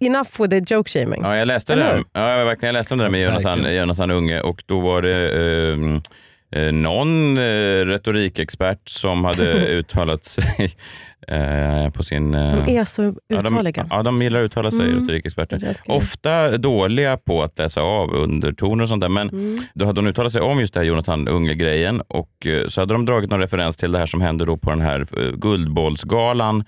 [0.00, 1.22] Enough with the joke shaming.
[1.22, 1.92] Ja, jag läste Eller det.
[1.94, 2.04] hur?
[2.12, 3.74] Ja, jag verkligen, jag läste om det där med Jonathan.
[3.74, 6.00] Jonathan Unge och då var det eh,
[6.72, 10.70] någon eh, retorikexpert som hade uttalat sig
[11.28, 12.34] eh, på sin...
[12.34, 15.00] Eh, De är så Ja, de, ja, de gillar att uttala sig, Mm.
[15.00, 15.74] retorikexperter.
[15.86, 19.08] Ofta dåliga på att läsa av undertoner och sånt där.
[19.08, 19.58] Men Mm.
[19.74, 22.94] då hade de uttalat sig om just det här Jonathan Unge-grejen och eh, så hade
[22.94, 26.64] de dragit någon referens till det här som hände då på den här eh, Guldbollsgalan.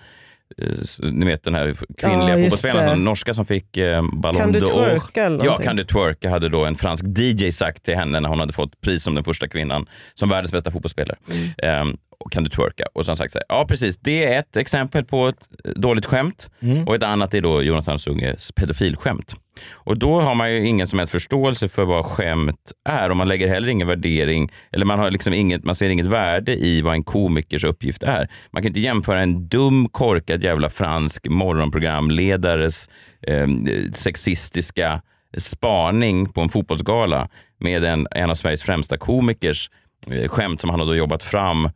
[0.59, 4.61] Eh, Ni vet den här kvinnliga Ja, fotbollsspelaren, norska som fick eh, Ballon Kan du
[4.61, 4.85] d'Or.
[4.85, 8.29] twerka eller Ja, kan du twerka hade då en fransk DJ sagt till henne när
[8.29, 11.17] hon hade fått pris som den första kvinnan som världens bästa fotbollsspelare.
[11.63, 11.91] Mm.
[11.91, 12.85] Och kan du twerka?
[12.93, 15.49] Och så har han sagt så här, ja precis, det är ett exempel på ett
[15.65, 16.85] eh, dåligt skämt Mm.
[16.85, 19.35] och ett annat är då Jonathan Unges pedofilskämt.
[19.71, 23.29] Och då har man ju ingen som helst förståelse för vad skämt är och man
[23.29, 26.95] lägger heller ingen värdering eller man, har liksom inget, man ser inget värde i vad
[26.95, 28.29] en komikers uppgift är.
[28.51, 32.89] Man kan inte jämföra en dum, korkad jävla fransk morgonprogramledares
[33.27, 33.47] eh,
[33.93, 35.03] sexistiska
[35.39, 37.29] spaning på en fotbollsgala
[37.61, 39.71] med en, en av Sveriges främsta komikers
[40.11, 41.69] eh, skämt som han har då jobbat fram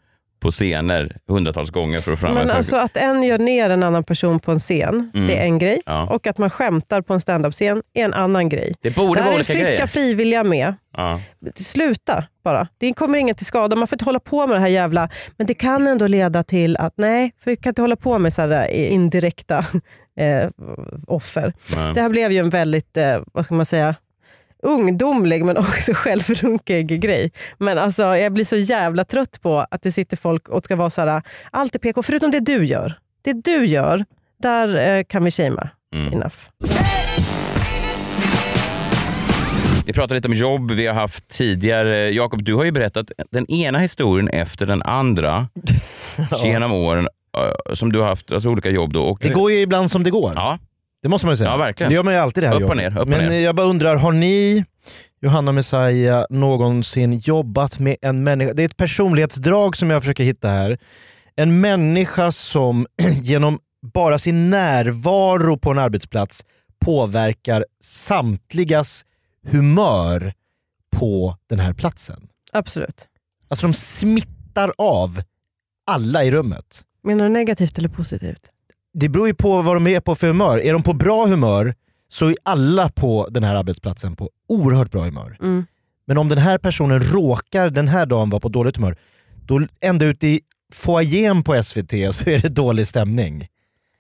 [0.45, 2.53] på scener hundratals gånger för att Men framhäva.
[2.55, 5.27] alltså att en gör ner en annan person på en scen, Mm.
[5.27, 5.81] det är en grej.
[5.87, 6.07] Ja.
[6.11, 8.75] Och att man skämtar på en standup-scen är en annan grej.
[8.83, 9.87] Det borde det här vara är olika friska grejer.
[9.87, 10.75] frivilliga med.
[10.97, 11.21] Ja.
[11.57, 12.69] Sluta bara.
[12.79, 13.77] Det kommer ingen till skada.
[13.77, 15.09] Man får inte hålla på med det här jävla...
[15.37, 18.33] Men det kan ändå leda till att nej, för vi kan inte hålla på med
[18.35, 19.59] så här eh, indirekta
[20.21, 20.49] eh,
[21.07, 21.53] offer.
[21.77, 21.95] Nej.
[21.95, 23.95] Det här blev ju en väldigt, eh, vad ska man säga,
[24.65, 27.33] ungdomlig men också självrunkig grej.
[27.59, 30.91] Men alltså, jag blir så jävla trött på att det sitter folk och ska vara
[30.91, 32.99] så här, allt är PK, förutom det du gör.
[33.23, 34.05] Det du gör,
[34.43, 35.71] där eh, kan vi shamea.
[35.95, 36.13] Mm.
[36.13, 36.37] Enough.
[39.87, 42.11] Vi pratade lite om jobb vi har haft tidigare.
[42.11, 45.49] Jakob, du har ju berättat den ena historien efter den andra
[46.45, 48.93] genom åren eh, som du har haft, alltså olika jobb.
[48.93, 49.05] Då.
[49.05, 50.33] Och Det går ju ibland som det går.
[50.35, 50.59] Ja.
[51.05, 51.51] Det måste man ju säga.
[51.51, 51.91] Ja, verkligen.
[51.91, 52.77] Det gör man ju alltid det här Upp och jobbet.
[52.77, 53.41] ner, upp och Men ner.
[53.41, 54.65] jag bara undrar, har ni,
[55.23, 58.53] Johanna Messiah, någonsin jobbat med en människa?
[58.55, 60.79] Det är ett personlighetsdrag som jag försöker hitta här.
[61.37, 62.87] En människa som
[63.23, 63.59] genom
[63.95, 66.45] bara sin närvaro på en arbetsplats
[66.85, 69.05] påverkar samtligas
[69.49, 70.33] humör
[70.97, 72.29] på den här platsen.
[72.53, 73.09] Absolut.
[73.49, 75.21] Alltså de smittar av
[75.87, 76.83] alla i rummet.
[77.03, 78.51] Menar du negativt eller positivt?
[78.95, 80.59] Det beror ju på vad de är på för humör.
[80.59, 81.75] Är de på bra humör
[82.09, 85.37] så är alla på den här arbetsplatsen på oerhört bra humör.
[85.43, 85.67] Mm.
[86.07, 88.97] Men om den här personen råkar den här dagen vara på dåligt humör,
[89.47, 90.41] då ända ut i
[90.73, 93.49] foajén på SVT så är det dålig stämning.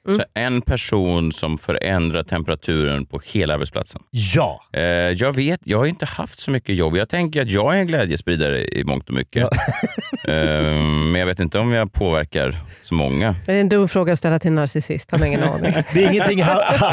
[0.08, 0.18] Mm.
[0.18, 4.02] Så en person som förändrar temperaturen på hela arbetsplatsen.
[4.10, 4.60] Ja.
[4.72, 6.96] Eh, jag vet, jag har inte haft så mycket jobb.
[6.96, 9.42] Jag tänker att jag är en glädjespridare i mångt och mycket.
[9.42, 9.48] eh,
[10.26, 13.34] men jag vet inte om jag påverkar så många.
[13.46, 15.72] Det är en dum fråga att ställa till en narcissist, han har ingen aning.
[15.92, 16.64] Det är ingenting, ha,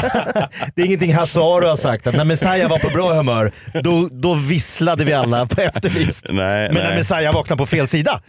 [0.74, 3.52] det är ingenting Hasse Aro har sagt, att när Messiah var på bra humör,
[3.82, 6.24] då, då visslade vi alla på Efterlyst.
[6.28, 6.98] Nej, Men när nej.
[6.98, 8.20] Messiah vaknade på fel sida,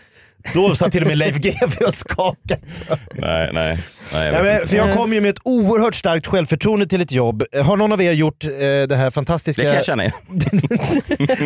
[0.54, 2.62] då satt till och med Leif GW och skakade.
[3.14, 3.78] Nej, nej.
[4.14, 7.44] nej, jag Nej, för jag kom ju med ett oerhört starkt självförtroende till ett jobb.
[7.64, 8.50] Har någon av er gjort eh,
[8.90, 9.62] det här fantastiska...
[9.62, 10.16] Det kan jag känna igen.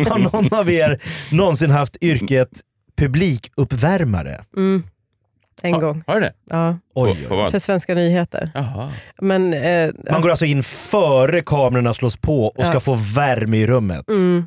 [0.10, 1.00] Har någon av er
[1.30, 2.48] någonsin haft yrket
[2.98, 4.44] publikuppvärmare?
[4.56, 4.82] Mm.
[5.62, 6.02] En gång.
[6.06, 6.32] Har du det?
[6.50, 6.78] Ja.
[6.94, 7.50] Oj, På vad?
[7.50, 8.50] För Svenska nyheter.
[9.20, 12.80] Men, eh, Man går alltså in före kamerorna slås på och ska Ja.
[12.80, 14.08] få värme i rummet.
[14.08, 14.44] Mm.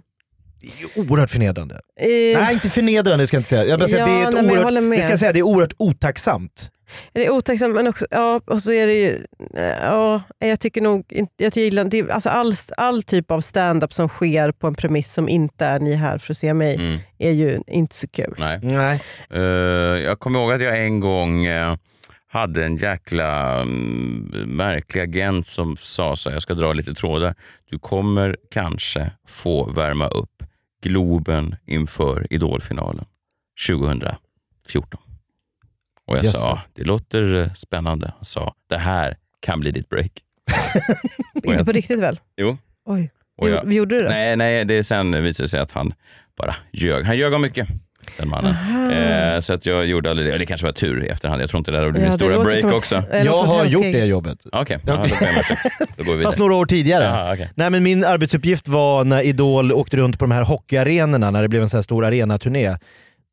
[0.96, 1.76] Oerhört förnedrande.
[2.00, 2.08] Eh,
[2.42, 3.66] Nej, inte förnedrande ska jag inte säga.
[3.66, 6.72] Jag, bara det, är ett nej, ska säga, det är oerhört otacksamt.
[7.14, 9.26] Det är otacksamt men också, ja, och så är det ju,
[9.56, 11.06] eh, ja, jag tycker nog
[11.38, 15.30] jag gillar det, alltså all, all typ av stand-up som sker på en premiss som
[15.30, 17.00] inte är ni är här för att se mig Mm.
[17.18, 18.36] är ju inte så kul.
[18.38, 18.60] Nej.
[18.64, 19.02] Nej.
[19.30, 19.42] Eh,
[20.04, 21.76] jag kommer ihåg att jag en gång eh,
[22.28, 27.36] hade en jäkla mm, märklig agent som sa så här, jag ska dra lite trådar.
[27.70, 30.44] Du kommer kanske få värma upp
[30.84, 33.06] Globen inför Idolfinalen
[33.68, 35.00] 2014.
[36.12, 36.68] Och jag sa, Jösses.
[36.74, 38.12] det låter eh, spännande.
[38.16, 40.12] Han sa, det här kan bli ditt break.
[41.36, 42.20] Inte jag- på riktigt väl?
[42.38, 42.58] Jo.
[42.86, 43.12] Oj.
[43.38, 44.10] Och jag- Vi gjorde det?
[44.10, 45.94] Nej, nej, det sen visade sig att han
[46.38, 47.06] bara ljög.
[47.06, 47.68] Han ljög om mycket,
[48.18, 48.52] den mannen.
[48.52, 48.92] Aha.
[48.92, 50.38] Eh, så att jag gjorde aldrig det.
[50.38, 51.42] Det kanske var tur i efterhand.
[51.42, 53.04] Jag tror inte det där blev Ja, min det stora break ett- också.
[53.12, 54.46] det Jag har gjort det jobbet.
[54.52, 55.58] Okej, ja, då jag.
[55.98, 57.04] Då går vi Fast några år tidigare.
[57.04, 57.50] Jaha, okej.
[57.56, 61.50] Nej, men min arbetsuppgift var när Idol åkte runt på de här hockeyarenorna, när det
[61.50, 62.78] blev en så här stor arenaturné.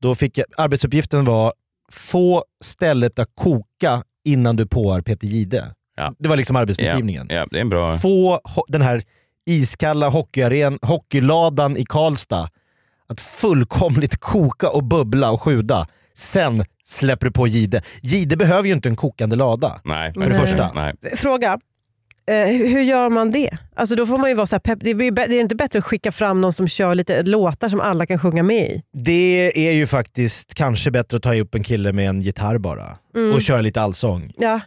[0.03, 1.53] Då fick jag, arbetsuppgiften var
[1.93, 5.75] få stället att koka innan du påar Peter Jihde.
[5.97, 6.15] Ja.
[6.19, 7.27] Det var liksom arbetsbeskrivningen.
[7.31, 7.99] Ja, ja, det är en bra...
[7.99, 9.03] Få den här
[9.47, 12.49] iskalla hockeyaren, hockeyladan i Karlstad
[13.09, 15.87] att fullkomligt koka och bubbla och sjuda.
[16.15, 17.83] Sen släpper du på Jihde.
[18.03, 19.81] Jihde behöver ju inte en kokande lada.
[19.85, 20.15] Nej.
[20.15, 20.39] För det Nej.
[20.39, 20.73] första.
[20.75, 20.95] Nej.
[21.17, 21.59] Fråga.
[22.29, 23.51] Eh, hur gör man det?
[23.77, 24.79] Alltså då får man ju vara så här pepp.
[24.83, 27.81] Det, bä- det är inte bättre att skicka fram någon som kör lite låtar som
[27.81, 28.83] alla kan sjunga med i?
[28.93, 32.97] Det är ju faktiskt kanske bättre att ta upp en kille med en gitarr bara
[33.17, 33.35] Mm.
[33.35, 34.33] och köra lite allsång.
[34.39, 34.61] Ja.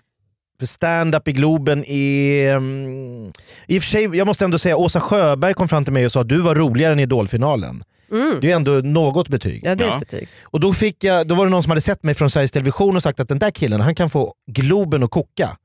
[0.60, 2.56] För stand-up i Globen är...
[2.56, 3.32] mm,
[3.68, 6.12] I och för sig, jag måste ändå säga, Åsa Sjöberg kom fram till mig och
[6.12, 7.84] sa att du var roligare än Idolfinalen.
[8.12, 8.38] Mm.
[8.42, 9.60] Det är ändå något betyg.
[9.64, 10.28] Ja, det är ett betyg.
[10.44, 12.96] Och då, fick jag, då var det någon som hade sett mig från Sveriges Television
[12.96, 15.58] och sagt att den där killen, han kan få Globen att koka.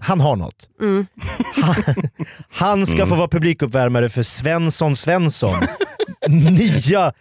[0.00, 0.68] Han har något.
[0.80, 1.06] Mm.
[2.52, 3.08] Han ska Mm.
[3.08, 5.54] få vara publikuppvärmare för Svensson Svensson.
[6.28, 7.12] Nya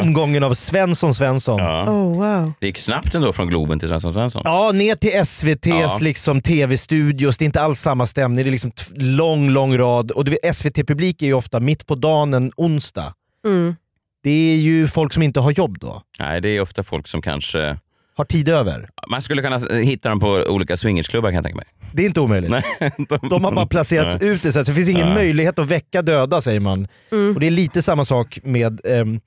[0.00, 1.58] omgången av Svensson Svensson.
[1.58, 1.84] Ja.
[1.86, 1.90] Ja.
[1.92, 2.52] Oh, wow.
[2.60, 4.42] Det gick snabbt ändå från Globen till Svensson Svensson.
[4.78, 5.98] ner till SVT's Ja.
[6.00, 7.38] liksom, tv-studios.
[7.38, 8.44] Det är inte alls samma stämning.
[8.44, 10.10] Det är liksom lång, lång rad.
[10.10, 10.24] Och
[10.54, 13.14] SVT-publik är ju ofta mitt på dagen en onsdag.
[13.46, 13.76] Mm.
[14.22, 16.02] Det är ju folk som inte har jobb då.
[16.18, 17.78] Nej, det är ofta folk som kanske...
[18.14, 18.90] Har tid över.
[19.10, 21.66] Man skulle kunna hitta dem på olika swingersklubbar kan jag tänka mig.
[21.92, 22.50] Det är inte omöjligt.
[22.50, 22.64] Nej,
[23.30, 24.28] De har bara placerats Nej.
[24.30, 25.14] ut det så det finns ingen Ja.
[25.14, 26.88] möjlighet att väcka döda säger man.
[27.12, 27.34] Mm.
[27.34, 29.20] Och Det är lite samma sak med ehm,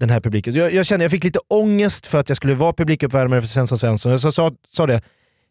[0.00, 0.54] den här publiken.
[0.54, 3.78] Jag, jag kände jag fick lite ångest för att jag skulle vara publikuppvärmare för Svensson
[3.78, 4.12] Svensson.
[4.12, 5.02] Jag sa, sa, sa det,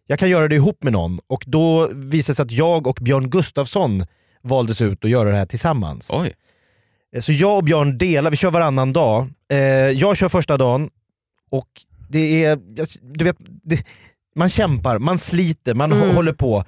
[0.08, 1.18] jag kan göra det ihop med någon.
[1.28, 4.06] Och då visade det sig att jag och Björn Gustafsson
[4.44, 6.10] valdes ut att göra det här tillsammans.
[6.14, 6.34] Oj.
[7.16, 9.28] Eh, Så jag och Björn delar, vi kör varannan dag.
[9.52, 9.58] Eh,
[9.90, 10.90] jag kör första dagen
[11.52, 11.68] och
[12.10, 12.60] det är,
[13.18, 13.84] du vet, det,
[14.36, 16.04] man kämpar, man sliter, man Mm.
[16.10, 16.64] hå- håller på.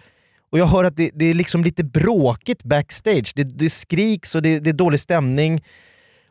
[0.52, 3.32] Och jag hör att det, det är liksom lite bråkigt backstage.
[3.36, 5.64] Det, det skriks och det, det är dålig stämning.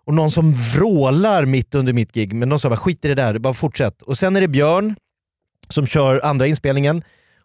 [0.04, 2.32] Och någon som vrålar mitt under mitt gig.
[2.32, 4.02] Men de sa bara skit i det där, bara fortsätt.
[4.02, 4.96] Och sen är det Björn
[5.68, 6.96] som kör andra inspelningen.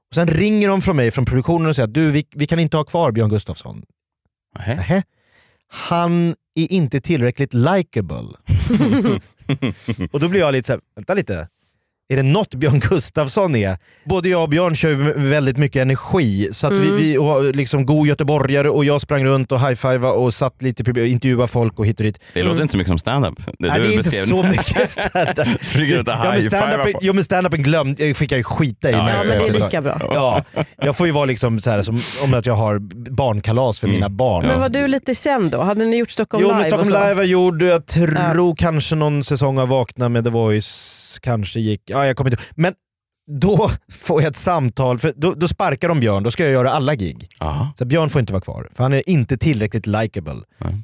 [0.10, 2.60] Och Sen ringer de från mig från produktionen och säger att du, vi, vi kan
[2.60, 3.84] inte ha kvar Björn Gustafsson.
[4.58, 4.76] Nähä.
[4.76, 5.04] Nähä.
[5.68, 8.28] Han är inte tillräckligt likable.
[10.12, 11.48] och då blir jag lite såhär, vänta lite.
[12.10, 13.78] Är det något Björn Gustafsson är?
[14.06, 14.94] Både jag och Björn kör
[15.30, 16.50] väldigt mycket energi.
[16.52, 16.96] Så att Mm.
[16.96, 20.92] vi, vi och liksom god göteborgare och jag sprang runt och high-fivade och satt lite
[20.92, 22.20] och intervjuade folk och hit och dit.
[22.34, 23.34] Det låter inte så mycket som stand-up.
[23.46, 25.64] Det, Nej, det är inte så mycket stand-up.
[25.64, 28.94] Springer runt och Ja, stand-upen, jo men stand-upen glömde, fick jag ju skita i.
[28.94, 30.02] Ja, Ja, jag- men det är lika bra.
[30.14, 30.44] Ja,
[30.82, 32.80] jag får ju vara liksom så här, som om att jag har
[33.12, 33.96] barnkalas för Mm.
[33.96, 34.46] mina barn.
[34.48, 35.62] Men var du lite känd då?
[35.62, 36.60] Hade ni gjort Stockholm Jo live?
[36.60, 41.05] men Stockholm live har gjort, jag tror kanske någon säsong av Vakna med The Voice,
[41.20, 42.74] kanske gick, ja jag kommer inte Men
[43.32, 46.72] då får jag ett samtal, för då, då sparkar de Björn, då ska jag göra
[46.72, 47.30] alla gig.
[47.40, 47.74] Aha.
[47.78, 50.42] Så Björn får inte vara kvar, för han är inte tillräckligt likable.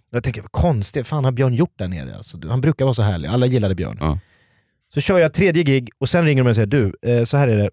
[0.10, 2.16] Jag tänker, vad konstigt, fan har Björn gjort där nere?
[2.16, 3.98] Alltså, han brukar vara så härlig, alla gillade Björn.
[4.00, 4.20] Ja.
[4.94, 7.48] Så kör jag tredje gig och sen ringer de och säger, du, eh, så här
[7.48, 7.70] är det.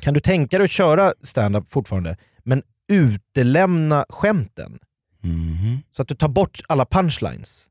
[0.00, 2.62] kan du tänka dig att köra stand-up fortfarande, men
[2.92, 4.78] utelämna skämten?
[5.22, 5.78] Mhm.
[5.96, 7.68] Så att du tar bort alla punchlines.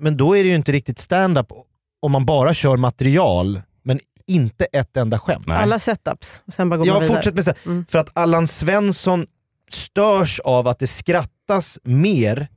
[0.00, 1.52] Men då är det ju inte riktigt stand-up
[2.00, 5.44] om man bara kör material, men inte ett enda skämt.
[5.48, 7.16] Alla setups, och sen bara går Ja, man vidare.
[7.16, 7.84] fortsätt med här.
[7.88, 9.26] För att Allan Svensson
[9.70, 12.48] störs av att det skrattas mer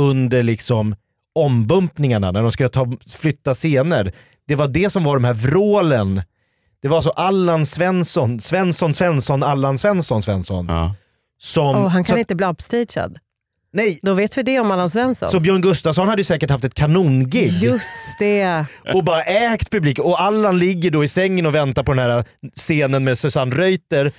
[0.00, 0.96] under liksom
[1.34, 4.12] ombumpningarna när de ska ta, flytta scener.
[4.46, 6.22] Det var det som var de här vrålen.
[6.82, 10.68] Det var så Allan Svensson, Svensson, Svensson, Allan Svensson, Svensson.
[11.40, 13.18] Som, Åh, han kan så, inte bli upstagead.
[13.72, 13.98] Nej.
[14.02, 15.28] Då vet vi det om Allan Svensson.
[15.28, 17.50] så Björn Gustafsson hade ju säkert haft ett kanongig.
[17.52, 18.64] Just det.
[18.94, 20.04] och bara ägt publiken.
[20.04, 22.24] Och Allan ligger då i sängen och väntar på den här
[22.56, 24.12] scenen med Susanne Reuter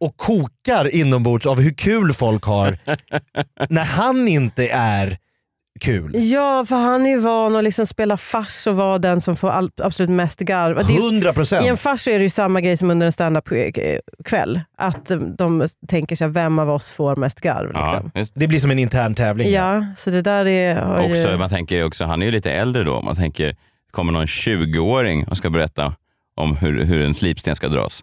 [0.00, 2.78] och kokar inombords av hur kul folk har
[3.68, 5.18] när han inte är
[5.78, 6.10] kul.
[6.14, 9.50] Ja, för han är ju van att liksom spela fars och vara den som får
[9.50, 10.76] all, absolut mest garv.
[10.76, 11.64] Det är ju- 100%.
[11.64, 14.60] I en fars är det ju samma grej som under en standup-kväll.
[14.78, 17.66] Att eh, de tänker sig vem av oss får mest garv.
[17.66, 18.10] Liksom.
[18.14, 18.32] Ja, just.
[18.36, 19.50] Det blir som en intern tävling.
[19.52, 20.74] Ja, så det där är...
[20.76, 23.00] har ju- Också, man tänker också, han är ju lite äldre då.
[23.02, 23.56] Man tänker,
[23.90, 25.94] kommer någon 20-åring och ska berätta
[26.36, 28.02] om hur, hur en slipsten ska dras.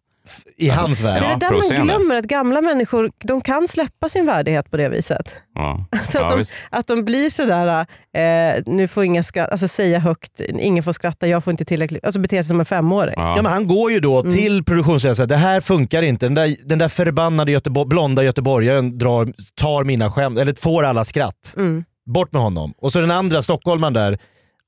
[0.57, 1.21] I hans värld.
[1.21, 4.71] det är Ja, det där man glömmer, att gamla människor de kan släppa sin värdighet
[4.71, 5.35] på det viset.
[5.55, 5.85] Ja.
[6.03, 6.53] Så att, Ja, de, visst.
[6.69, 7.85] att de blir sådär,
[8.17, 12.05] eh, nu får ingen skratta, alltså säga högt, ingen får skratta, jag får inte tillräckligt,
[12.05, 13.13] alltså bete sig som en femåring.
[13.17, 13.35] Ja.
[13.35, 14.31] men han går ju då Mm.
[14.33, 16.25] till produktionsledaren och säger det här funkar inte.
[16.25, 21.03] Den där, den där förbannade Göteborg, blonda göteborgaren drar, tar mina skämt, eller får alla
[21.05, 21.53] skratt.
[21.57, 21.83] Mm.
[22.13, 22.73] Bort med honom.
[22.77, 24.17] Och så den andra stockholmaren där,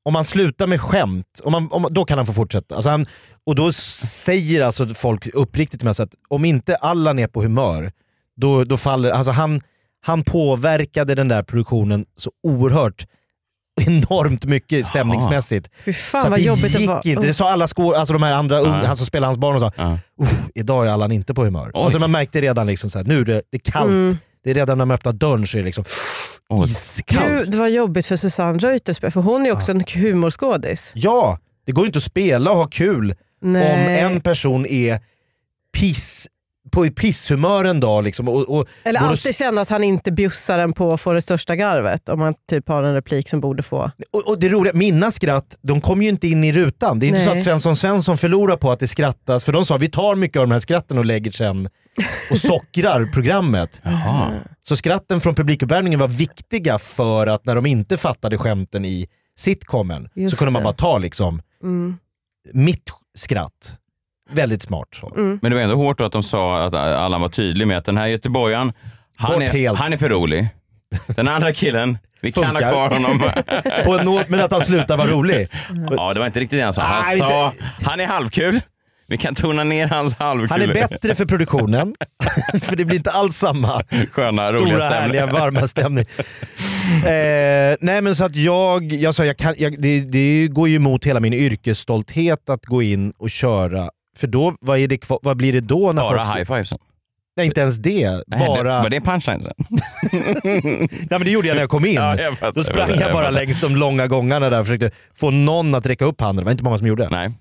[0.07, 2.75] om man slutar med skämt, om man, om, då kan han få fortsätta.
[2.75, 3.05] Alltså han,
[3.45, 7.91] och då säger alltså folk uppriktigt med sig att om inte Allan är på humör,
[8.41, 9.11] då, då faller...
[9.11, 9.61] Alltså han,
[10.05, 13.05] han påverkade den där produktionen så oerhört
[13.81, 15.69] enormt mycket stämningsmässigt.
[15.85, 17.01] Fy fan så vad det jobbigt gick att vara...
[17.05, 17.27] inte.
[17.27, 18.69] Det sa alla skor, alltså de här andra, Ja.
[18.85, 19.71] han som spelar hans barn och sa
[20.21, 21.71] "Uff, idag är Allan inte på humör.
[21.73, 21.83] Oj.
[21.83, 23.89] Alltså man märkte redan liksom så här, nu är det, det är kallt.
[23.89, 24.17] Mm.
[24.43, 25.83] Det är redan när man öppnar dörren så är det liksom
[26.65, 27.45] iskallt.
[27.45, 30.91] Gud vad jobbigt för Susanne Reuter, för hon är också en humorskådis.
[30.95, 34.05] Ja, det går ju inte att spela och ha kul Nej.
[34.05, 34.99] om en person är
[35.77, 36.27] piss,
[36.71, 38.03] på pisshumör en dag.
[38.03, 41.01] Liksom, och, och Eller går och alltid känna att han inte bjussar en på att
[41.01, 43.91] få det största garvet om man typ har en replik som borde få.
[44.11, 46.99] Och, och det roliga, mina skratt, de kommer ju inte in i rutan.
[46.99, 49.77] Det är inte så att Svensson Svensson förlorar på att det skrattas, för de sa
[49.77, 51.69] vi tar mycket av de här skratten och lägger sen
[52.31, 53.81] och sockrar programmet.
[54.63, 59.07] Så skratten från publikuppvärmningen var viktiga för att när de inte fattade skämten i
[59.37, 61.97] sitcomen Just så kunde man bara ta liksom Mm.
[62.53, 63.77] mitt skratt.
[64.29, 64.87] Väldigt smart.
[64.91, 65.13] Så.
[65.15, 65.39] Mm.
[65.41, 67.97] Men det var ändå hårt att de sa att Allan var tydlig med att den
[67.97, 68.73] här göteborgaren,
[69.15, 70.49] han, är, han är för rolig.
[71.07, 72.71] Den andra killen, vi kan ha Funkar.
[72.71, 73.19] kvar honom.
[73.85, 75.47] På en not, men att han slutar vara rolig.
[75.89, 76.81] Ja, det var inte riktigt det han sa.
[76.81, 77.53] Han Nej, sa,
[77.83, 78.61] han är halvkul.
[79.09, 80.49] Vi kan tona ner hans halvkul.
[80.49, 81.95] Han är bättre för produktionen,
[82.61, 86.05] för det blir inte alls samma Sköna, stora, härliga, varma stämning.
[87.05, 90.75] eh, nej men så att jag, jag sa, jag kan, jag, det, det går ju
[90.75, 95.37] emot hela min yrkesstolthet att gå in och köra, för då, vad, är det, vad
[95.37, 95.91] blir det då?
[95.93, 96.79] När Bara folk, high fivesen.
[97.37, 98.09] Nej inte ens det.
[98.11, 98.81] Nej, det- Bara...
[98.83, 99.53] Var det punchline sen?
[100.43, 101.93] Nej men det gjorde jag när jag kom in.
[101.93, 104.91] Ja, jag fattar, då sprang jag jag bara längs de långa gångarna där och försökte
[105.15, 106.43] få någon att räcka upp handen.
[106.43, 107.09] Det var inte många som gjorde.
[107.09, 107.31] Nej.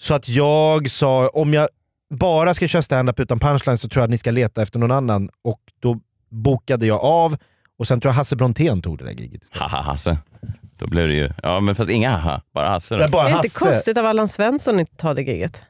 [0.00, 1.68] Så att jag sa, om jag
[2.14, 4.92] bara ska köra stand-up utan punchline så tror jag att ni ska leta efter någon
[4.92, 5.28] annan.
[5.44, 5.98] Och då
[6.30, 7.36] bokade jag av
[7.78, 9.42] och sen tror jag Hasse Brontén tog det där giget.
[9.50, 10.18] Haha Hasse.
[10.78, 12.94] Då blev det ju, ja men fast inga haha, bara Hasse.
[12.94, 13.00] då.
[13.00, 15.62] Men bara Det är inte konstigt av Allan Svensson inte tar det giget.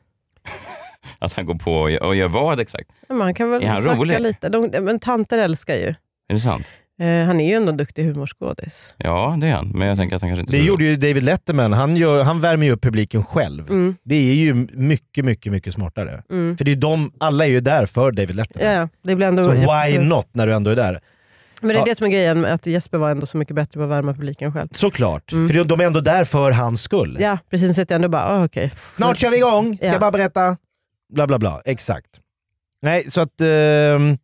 [1.18, 2.90] Att han går på och gör, och gör vad exakt?
[3.08, 4.20] Men Man kan väl Är han snacka rolig?
[4.20, 4.48] lite.
[4.48, 5.88] De, men tanter älskar ju.
[6.28, 6.66] Är det sant?
[7.00, 8.94] Eh, han är ju ändå en duktig humorskådis.
[8.96, 11.22] Ja det är han, men jag tänker att han kanske inte Det gjorde ju David
[11.22, 13.70] Letterman, han, gör, han värmer ju upp publiken själv.
[13.70, 13.96] Mm.
[14.04, 16.22] Det är ju mycket, mycket, mycket smartare.
[16.30, 16.56] Mm.
[16.56, 18.72] För det är de, alla är ju där för David Letterman.
[18.74, 21.00] Ja, det blir ändå, Så why not när du ändå är där?
[21.60, 21.84] Men det är Ja.
[21.84, 24.14] det som är grejen, med att Jesper var ändå så mycket bättre på att värma
[24.14, 24.68] publiken själv.
[24.72, 27.16] Såklart, för de är ändå där för hans skull.
[27.20, 27.76] Ja, precis.
[27.76, 28.72] Så att jag ändå bara, ah, okej.
[28.94, 29.92] Snart kör vi igång, ska Ja.
[29.92, 30.56] jag bara berätta.
[31.14, 32.20] Bla bla bla, exakt.
[32.82, 34.18] Nej, så att ehm,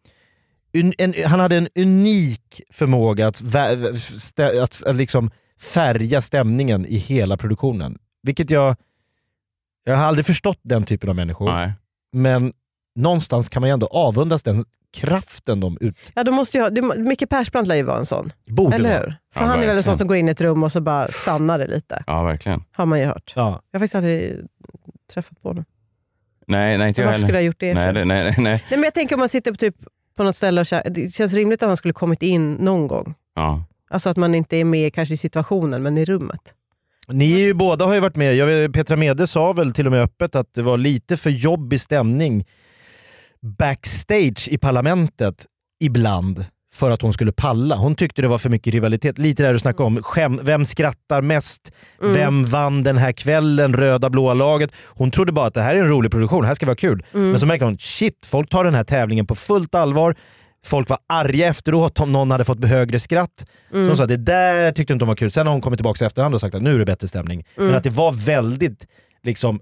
[0.75, 5.31] un, en, han hade en unik förmåga att, vä- stä, att, att liksom
[5.61, 7.99] färga stämningen i hela produktionen.
[8.23, 8.77] Vilket jag,
[9.85, 11.53] jag har aldrig förstått den typen av människor.
[11.53, 11.73] Nej.
[12.13, 12.53] Men
[12.95, 14.65] någonstans kan man ju ändå avundas den
[14.97, 15.97] kraften de ut...
[16.15, 18.33] Ja, då måste jag, det, Micke Persbrandt lär ju vara en sån.
[18.49, 19.01] Borde Eller vara.
[19.01, 19.07] hur?
[19.35, 19.83] För Ja, han är väl en verkligen.
[19.83, 22.05] sån som går in i ett rum och så bara stannar det lite.
[22.07, 22.65] Ja verkligen.
[22.73, 23.33] Har man ju hört.
[23.37, 23.63] Ja.
[23.71, 24.37] Jag har faktiskt aldrig
[25.15, 25.65] träffat på honom.
[26.47, 27.27] Nej, nej inte jag Varför heller.
[27.27, 28.35] skulle jag ha gjort det Nej, nej, nej, nej.
[28.39, 29.77] Nej, men jag tänker om man sitter på, typ,
[30.17, 33.15] på något ställe och kä- det känns rimligt att han skulle kommit in någon gång.
[33.37, 33.65] Ja.
[33.91, 36.41] Alltså att man inte är med kanske i situationen men i rummet.
[37.09, 38.35] Ni är ju båda har ju varit med.
[38.37, 41.31] Jag, vet- Petra Mede sa väl till och med öppet att det var lite för
[41.31, 42.47] jobbig stämning
[43.59, 45.47] backstage i parlamentet
[45.81, 47.77] ibland för att hon skulle palla.
[47.77, 49.19] Hon tyckte det var för mycket rivalitet.
[49.19, 51.73] Lite där du snackade om, skäm, vem skrattar mest?
[52.03, 52.15] Mm.
[52.15, 53.75] Vem vann den här kvällen?
[53.75, 54.73] Röda blåa laget.
[54.87, 57.05] Hon trodde bara att det här är en rolig produktion, det här ska vara kul.
[57.15, 57.31] Mm.
[57.31, 60.15] Men så märker hon, shit, folk tar den här tävlingen på fullt allvar.
[60.67, 63.47] Folk var arga efteråt om någon hade fått högre skratt.
[63.73, 63.85] Mm.
[63.85, 65.31] Så hon sa det där tyckte inte hon var kul.
[65.31, 67.45] Sen har hon kommit tillbaka i efterhand och sagt att nu är det bättre stämning.
[67.57, 67.77] Men Mm.
[67.77, 68.87] att det var väldigt
[69.23, 69.61] liksom,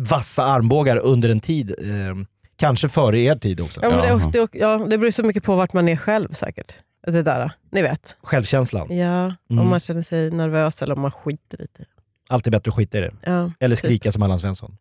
[0.00, 1.70] vassa armbågar under en tid.
[1.78, 2.14] Eh,
[2.62, 3.80] kanske före er tid också.
[3.82, 4.00] Ja, men
[4.32, 6.72] det, det, ja, det beror så mycket på vart man är själv säkert.
[7.06, 8.16] Det där, ni vet.
[8.22, 8.96] Självkänslan.
[8.96, 9.62] Ja, Mm.
[9.64, 12.34] om man känner sig nervös eller om man skiter lite i det.
[12.34, 13.12] Alltid bättre att skita i det.
[13.22, 13.84] Ja, Eller typ.
[13.84, 14.76] skrika som Allan Svensson.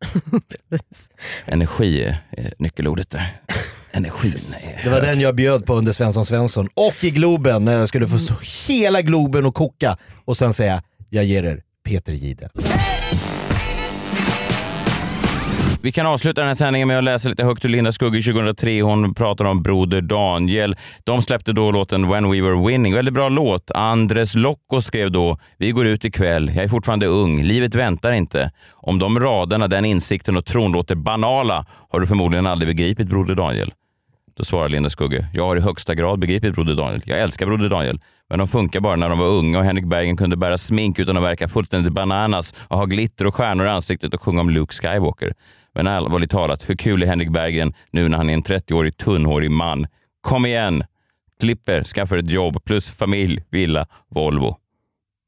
[1.45, 2.17] Energi är
[2.59, 3.27] nyckelordet där.
[3.91, 7.73] Energin är Det var den jag bjöd på under Svensson Svensson och i Globen när
[7.73, 8.33] jag skulle få så
[8.67, 12.49] hela Globen att koka och sen säga jag ger er Peter Jihde.
[15.83, 18.81] Vi kan avsluta den här sändningen med att läsa lite högt ur Linda Skugge 2003.
[18.81, 20.75] Hon pratar om Broder Daniel.
[21.03, 22.95] De släppte då låten When We Were Winning.
[22.95, 23.71] Väldigt bra låt.
[23.71, 26.51] Andres Locco skrev då “Vi går ut ikväll.
[26.55, 27.43] Jag är fortfarande ung.
[27.43, 28.51] Livet väntar inte.
[28.71, 33.35] Om de raderna, den insikten och tron låter banala har du förmodligen aldrig begripit Broder
[33.35, 33.73] Daniel.”
[34.37, 37.01] Då svarar Linda Skugge “Jag har i högsta grad begripit Broder Daniel.
[37.05, 37.99] Jag älskar Broder Daniel.
[38.29, 41.17] Men de funkar bara när de var unga och Henrik Bergen kunde bära smink utan
[41.17, 44.73] att verka fullständigt bananas och ha glitter och stjärnor i ansiktet och sjunga om Luke
[44.73, 45.33] Skywalker.
[45.73, 49.51] Men allvarligt talat, hur kul är Henrik Berggren nu när han är en 30-årig tunnhårig
[49.51, 49.87] man?
[50.21, 50.83] Kom igen!
[51.39, 54.57] Klipper, skaffar ett jobb plus familj, villa, Volvo.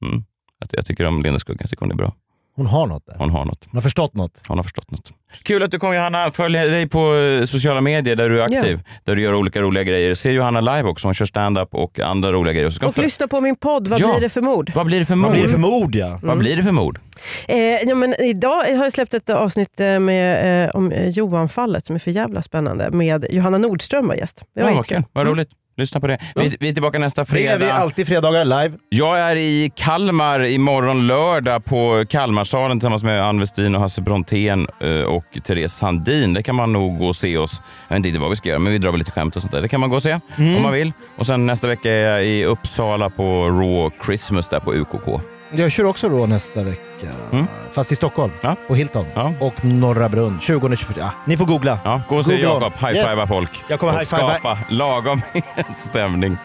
[0.05, 0.23] Mm.
[0.71, 1.57] Jag- tycker om Linda Skugge.
[1.63, 2.13] Jag tycker hon är bra.
[2.55, 3.15] Hon har något där.
[3.17, 3.65] Hon har något.
[3.65, 4.41] Hon har förstått något.
[4.47, 5.11] Hon har förstått något.
[5.43, 6.31] Kul att du kom Johanna.
[6.31, 7.13] Följ dig på
[7.47, 8.81] sociala medier där du är aktiv.
[9.03, 10.15] Där du gör olika roliga grejer.
[10.15, 11.07] Se Johanna live också.
[11.07, 12.85] Hon kör stand-up och andra roliga grejer.
[12.85, 14.07] Och lyssna på min podd, Vad Ja.
[14.11, 14.71] blir det för mord?
[14.75, 15.25] Vad blir det för mord?
[15.25, 16.19] Vad blir det för mord ja?
[16.23, 16.99] Vad blir det för mord?
[17.47, 21.85] Eh, ja, men idag har jag släppt ett avsnitt eh, med, eh, om eh, Johan-fallet
[21.85, 24.43] som är för jävla spännande med Johanna Nordström var gäst.
[24.55, 25.03] Det var Ja, vad kul.
[25.13, 25.49] Vad roligt.
[25.77, 26.17] Lyssna på det.
[26.35, 27.73] Vi, vi är tillbaka nästa Det är vi fredag.
[27.73, 28.77] alltid fredagar live.
[28.89, 34.67] Jag är i Kalmar imorgon lördag på Kalmarsalen tillsammans med Ann Westin och Hasse Brontén
[34.81, 36.33] eh, och Therese Sandin.
[36.33, 37.61] Det kan man nog gå och se oss.
[37.87, 39.51] Jag vet inte vad vi ska göra, men vi drar väl lite skämt och sånt
[39.51, 39.61] där.
[39.61, 40.55] Det kan man gå och se Mm.
[40.55, 40.91] om man vill.
[41.19, 45.21] Och sen nästa vecka är jag i Uppsala på Raw Christmas där på UKK.
[45.55, 47.07] Jag kör också då nästa vecka.
[47.31, 47.45] Mm.
[47.71, 48.31] Fast i Stockholm.
[48.67, 49.05] På Hilton.
[49.39, 50.39] Och Norra Brunn.
[50.41, 50.93] 20-24.
[50.97, 51.79] Ja, ni får googla.
[51.83, 53.29] Ja, gå och se Jakob high-fivea Yes.
[53.29, 53.63] folk.
[53.67, 55.21] Jag kommer och skapa lagom
[55.77, 56.37] stämning.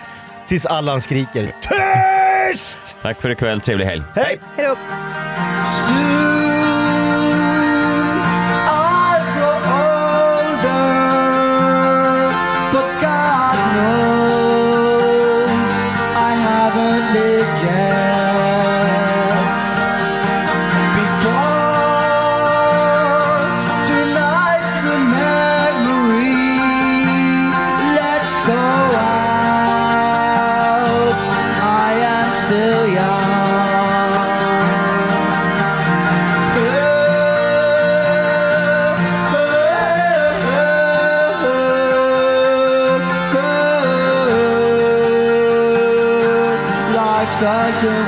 [0.49, 2.97] Tills Allan skriker TYST!
[3.03, 3.61] Tack för ikväll.
[3.61, 4.03] Trevlig helg.
[4.15, 4.41] Hej!
[4.57, 4.77] Hej då!
[47.41, 48.08] 大声